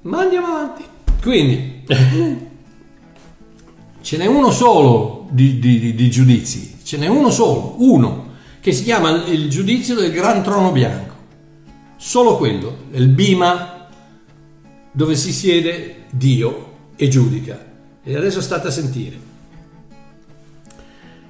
[0.00, 0.84] Ma andiamo avanti.
[1.22, 1.84] Quindi,
[4.00, 8.82] ce n'è uno solo di, di, di giudizi, ce n'è uno solo, uno, che si
[8.82, 11.14] chiama il giudizio del Gran Trono Bianco.
[11.96, 13.86] Solo quello, il bima
[14.90, 17.64] dove si siede Dio e giudica.
[18.02, 19.16] E adesso state a sentire.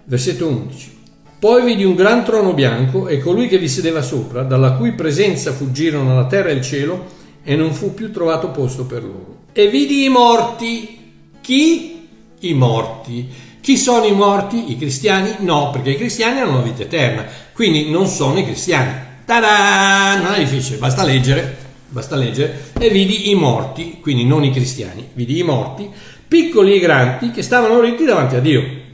[0.04, 0.95] Versetto 11.
[1.38, 5.52] Poi vidi un gran trono bianco e colui che vi sedeva sopra, dalla cui presenza
[5.52, 7.04] fuggirono la terra e il cielo,
[7.44, 9.36] e non fu più trovato posto per loro.
[9.52, 10.98] E vidi i morti.
[11.42, 12.08] Chi?
[12.40, 13.28] I morti.
[13.60, 14.70] Chi sono i morti?
[14.70, 15.34] I cristiani?
[15.40, 18.92] No, perché i cristiani hanno la vita eterna, quindi non sono i cristiani.
[19.26, 20.22] Ta-da!
[20.22, 21.56] Non è difficile, basta leggere,
[21.88, 22.70] basta leggere.
[22.78, 25.90] E vidi i morti, quindi non i cristiani, vidi i morti,
[26.26, 28.84] piccoli e grandi, che stavano ritti davanti a Dio.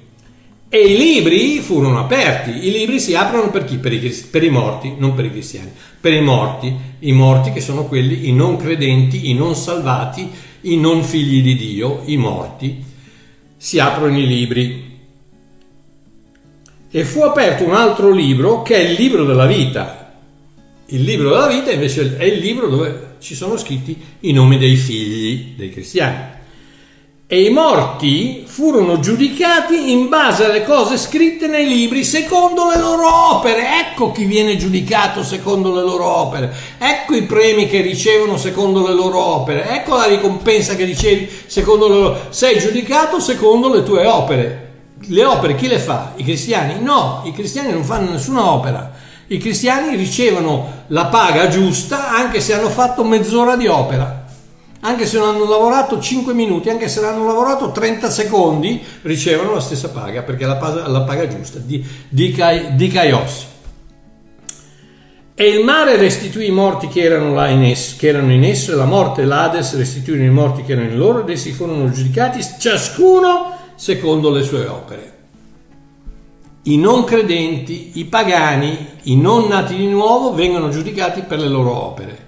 [0.74, 2.66] E i libri furono aperti.
[2.66, 3.76] I libri si aprono per chi?
[3.76, 3.98] Per i,
[4.30, 5.70] per i, morti, non per i cristiani.
[6.00, 10.30] Per i morti, i morti che sono quelli, i non credenti, i non salvati,
[10.62, 12.82] i non figli di Dio, i morti.
[13.54, 14.98] Si aprono i libri.
[16.90, 20.14] E fu aperto un altro libro che è il libro della vita.
[20.86, 24.76] Il libro della vita invece è il libro dove ci sono scritti i nomi dei
[24.76, 26.31] figli dei cristiani
[27.32, 33.36] e i morti furono giudicati in base alle cose scritte nei libri secondo le loro
[33.36, 33.80] opere.
[33.80, 36.52] Ecco chi viene giudicato secondo le loro opere.
[36.76, 39.66] Ecco i premi che ricevono secondo le loro opere.
[39.66, 44.72] Ecco la ricompensa che ricevi secondo le loro Sei giudicato secondo le tue opere.
[44.98, 46.12] Le opere chi le fa?
[46.16, 46.84] I cristiani?
[46.84, 48.92] No, i cristiani non fanno nessuna opera.
[49.28, 54.21] I cristiani ricevono la paga giusta anche se hanno fatto mezz'ora di opera
[54.84, 59.60] anche se non hanno lavorato 5 minuti, anche se hanno lavorato 30 secondi, ricevono la
[59.60, 62.34] stessa paga, perché è la paga, la paga giusta, di, di,
[62.72, 63.46] di Caios.
[65.34, 68.72] E il mare restituì i morti che erano, là in esso, che erano in esso,
[68.72, 71.88] e la morte e l'Ades restituirono i morti che erano in loro, ed essi furono
[71.88, 75.12] giudicati ciascuno secondo le sue opere.
[76.64, 81.72] I non credenti, i pagani, i non nati di nuovo vengono giudicati per le loro
[81.84, 82.18] opere.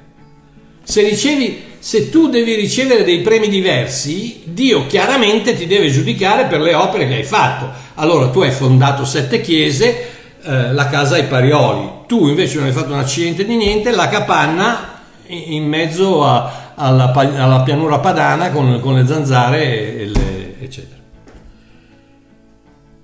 [0.85, 6.63] Se ricevi se tu devi ricevere dei premi diversi, Dio chiaramente ti deve giudicare per
[6.63, 7.71] le opere che hai fatto.
[7.97, 10.09] Allora tu hai fondato sette chiese,
[10.43, 14.09] eh, la casa ai Parioli, tu invece non hai fatto un accidente di niente, la
[14.09, 21.03] capanna in mezzo a, alla, alla, pianura padana con, con le zanzare, e le, eccetera.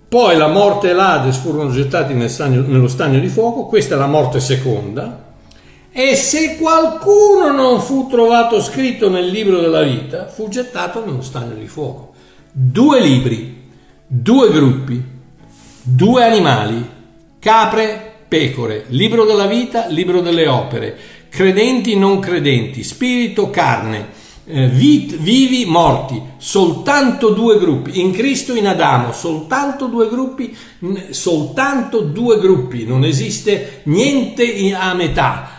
[0.09, 3.99] Poi la morte e l'Ades furono gettati nel stagno, nello stagno di fuoco, questa è
[3.99, 5.29] la morte seconda,
[5.93, 11.55] e se qualcuno non fu trovato scritto nel libro della vita, fu gettato nello stagno
[11.55, 12.13] di fuoco.
[12.53, 13.69] Due libri,
[14.07, 15.03] due gruppi,
[15.83, 16.89] due animali,
[17.41, 20.97] capre, pecore, libro della vita, libro delle opere,
[21.29, 28.69] credenti, non credenti, spirito, carne, eh, vit, vivi, morti, soltanto due gruppi, in Cristo, in
[28.69, 30.57] Adamo, soltanto due gruppi,
[31.11, 35.59] soltanto due gruppi, non esiste niente a metà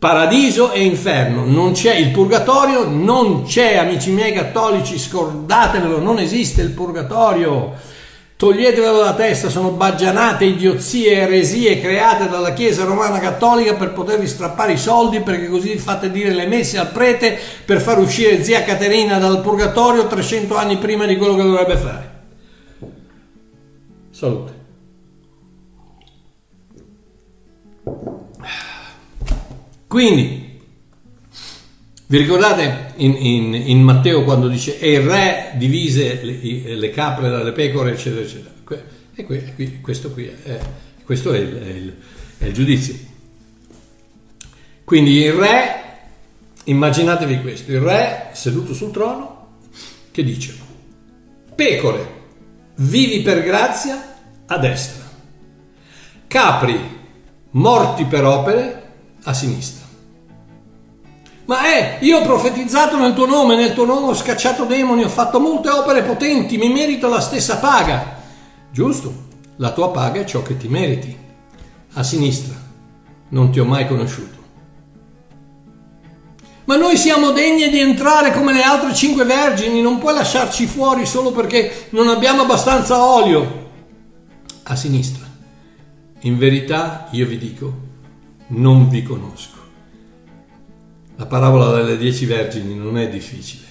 [0.00, 6.62] Paradiso e inferno, non c'è il purgatorio, non c'è, amici miei cattolici, scordatevelo, non esiste
[6.62, 7.74] il purgatorio.
[8.34, 14.72] Toglietevelo dalla testa, sono baggianate, idiozie, eresie create dalla Chiesa Romana Cattolica per potervi strappare
[14.72, 19.18] i soldi perché così fate dire le messe al prete per far uscire zia Caterina
[19.18, 22.10] dal purgatorio 300 anni prima di quello che dovrebbe fare.
[24.12, 24.58] Salute.
[29.90, 30.60] Quindi,
[32.06, 37.28] vi ricordate in, in, in, Matteo quando dice e il re divise le, le capre
[37.28, 38.54] dalle pecore, eccetera, eccetera.
[39.16, 40.60] E qui, questo qui è,
[41.04, 41.96] questo è il, è, il,
[42.38, 42.94] è il giudizio.
[44.84, 45.82] Quindi il re,
[46.66, 49.48] immaginatevi questo, il re seduto sul trono
[50.12, 50.56] che dice,
[51.52, 52.12] pecore,
[52.76, 55.02] vivi per grazia a destra,
[56.28, 56.78] capri,
[57.50, 58.79] morti per opere
[59.24, 59.86] a sinistra.
[61.46, 65.08] Ma è, io ho profetizzato nel tuo nome, nel tuo nome ho scacciato demoni, ho
[65.08, 68.18] fatto molte opere potenti, mi merito la stessa paga.
[68.70, 69.12] Giusto,
[69.56, 71.16] la tua paga è ciò che ti meriti.
[71.94, 72.54] A sinistra,
[73.30, 74.38] non ti ho mai conosciuto.
[76.66, 81.04] Ma noi siamo degni di entrare come le altre cinque vergini, non puoi lasciarci fuori
[81.04, 83.70] solo perché non abbiamo abbastanza olio.
[84.62, 85.26] A sinistra.
[86.20, 87.88] In verità io vi dico,
[88.50, 89.58] non vi conosco.
[91.16, 93.66] La parabola delle dieci vergini non è difficile.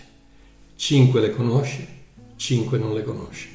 [0.76, 1.88] Cinque le conosce,
[2.36, 3.48] cinque non le conosce.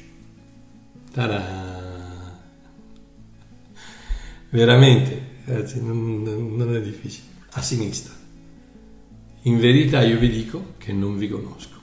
[1.13, 2.43] Ta-da!
[4.49, 7.27] Veramente, ragazzi, non, non è difficile.
[7.51, 8.13] A sinistra.
[9.43, 11.79] In verità io vi dico che non vi conosco.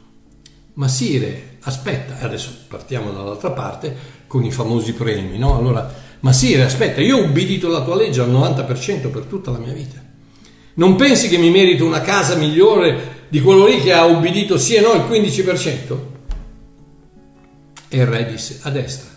[0.75, 3.95] Ma Sire, aspetta, adesso partiamo dall'altra parte
[4.27, 5.57] con i famosi premi, no?
[5.57, 9.59] Allora, ma Sire, aspetta, io ho ubbidito la tua legge al 90% per tutta la
[9.59, 10.01] mia vita.
[10.75, 14.75] Non pensi che mi merito una casa migliore di quello lì che ha ubbidito sì
[14.75, 15.97] e no il 15%?
[17.89, 19.11] E il re disse, a destra,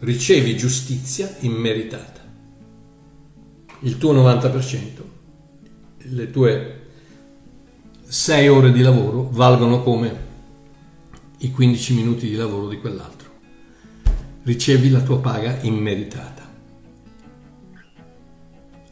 [0.00, 2.20] ricevi giustizia immeritata.
[3.80, 4.80] Il tuo 90%,
[5.98, 6.80] le tue
[8.04, 10.30] 6 ore di lavoro valgono come
[11.38, 13.21] i 15 minuti di lavoro di quell'altro.
[14.44, 16.42] Ricevi la tua paga immeritata.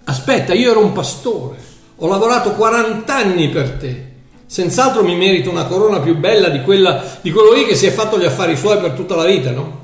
[0.05, 1.69] Aspetta, io ero un pastore
[2.03, 4.09] ho lavorato 40 anni per te.
[4.47, 7.91] Senz'altro mi merito una corona più bella di, quella, di quello lì che si è
[7.91, 9.79] fatto gli affari suoi per tutta la vita, no?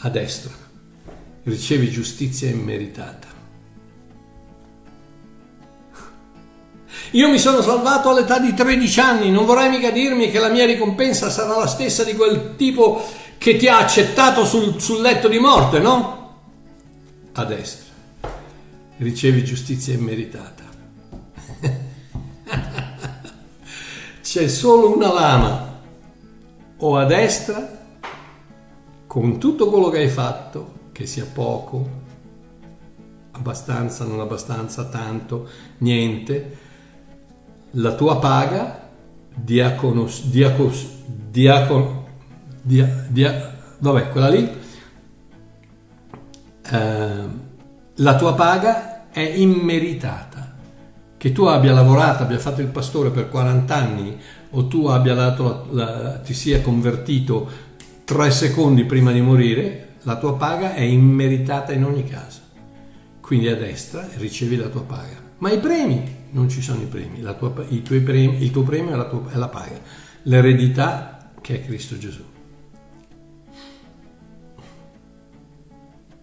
[0.00, 0.50] A destra
[1.44, 3.26] ricevi giustizia immeritata.
[7.12, 10.66] Io mi sono salvato all'età di 13 anni, non vorrai mica dirmi che la mia
[10.66, 13.02] ricompensa sarà la stessa di quel tipo
[13.48, 16.34] che ti ha accettato sul, sul letto di morte, no?
[17.32, 17.86] A destra
[18.98, 20.64] ricevi giustizia immeritata.
[24.20, 25.80] C'è solo una lama,
[26.76, 27.78] o a destra,
[29.06, 31.88] con tutto quello che hai fatto, che sia poco,
[33.30, 36.58] abbastanza, non abbastanza, tanto, niente,
[37.70, 38.90] la tua paga,
[39.34, 40.86] diaconos, diacos,
[41.30, 41.97] diacon,
[42.68, 44.46] dia, dia, vabbè, quella lì,
[46.70, 47.28] eh,
[47.94, 50.54] la tua paga è immeritata
[51.16, 55.68] che tu abbia lavorato, abbia fatto il pastore per 40 anni o tu abbia dato
[55.70, 57.66] la, la, ti sia convertito
[58.04, 62.40] tre secondi prima di morire, la tua paga è immeritata in ogni caso.
[63.20, 65.26] Quindi a destra ricevi la tua paga.
[65.38, 68.96] Ma i premi, non ci sono i premi, tua, i premi il tuo premio è
[68.96, 69.80] la, tua, è la paga,
[70.24, 72.36] l'eredità che è Cristo Gesù.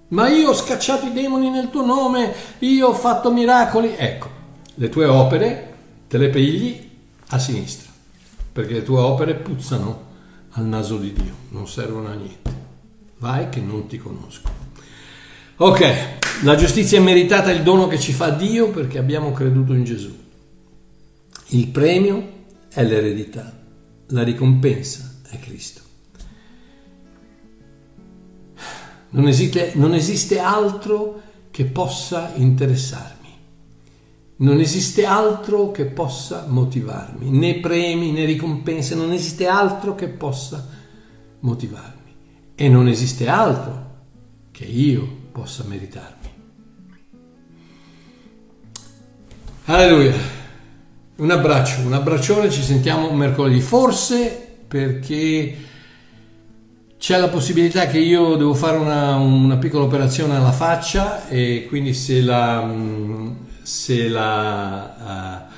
[0.10, 3.95] Ma io ho scacciato i demoni nel tuo nome, io ho fatto miracoli.
[3.97, 4.30] Ecco,
[4.76, 5.74] le tue opere
[6.08, 6.89] te le pigli
[7.30, 7.91] a sinistra,
[8.51, 10.03] perché le tue opere puzzano
[10.51, 12.53] al naso di Dio, non servono a niente.
[13.18, 14.64] Vai che non ti conosco.
[15.58, 19.84] Ok, la giustizia è meritata il dono che ci fa Dio perché abbiamo creduto in
[19.86, 20.14] Gesù.
[21.47, 23.53] Il premio è l'eredità,
[24.08, 25.82] la ricompensa è Cristo.
[29.16, 33.30] Non esiste, non esiste altro che possa interessarmi.
[34.38, 40.68] Non esiste altro che possa motivarmi, né premi né ricompense, non esiste altro che possa
[41.39, 42.13] motivarmi
[42.55, 43.93] e non esiste altro
[44.51, 46.30] che io possa meritarmi.
[49.66, 50.13] Alleluia.
[51.16, 55.55] Un abbraccio, un abbraccione, ci sentiamo mercoledì, forse perché
[57.06, 61.93] c'è la possibilità che io devo fare una, una piccola operazione alla faccia e quindi
[61.93, 62.68] se la
[63.62, 65.53] se la, uh,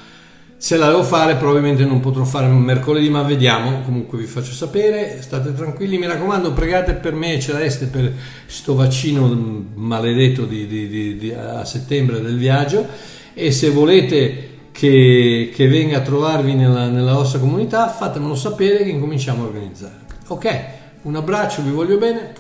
[0.57, 3.79] se la devo fare probabilmente non potrò fare mercoledì ma vediamo.
[3.83, 5.21] Comunque vi faccio sapere.
[5.21, 5.97] State tranquilli.
[5.97, 8.11] Mi raccomando pregate per me e Celeste per
[8.45, 9.33] sto vaccino
[9.73, 12.85] maledetto di, di, di, a settembre del viaggio.
[13.33, 18.89] E se volete che, che venga a trovarvi nella, nella vostra comunità fatemelo sapere che
[18.89, 19.99] incominciamo a organizzare.
[20.27, 20.76] Ok
[21.07, 22.33] un abbraccio vi voglio bene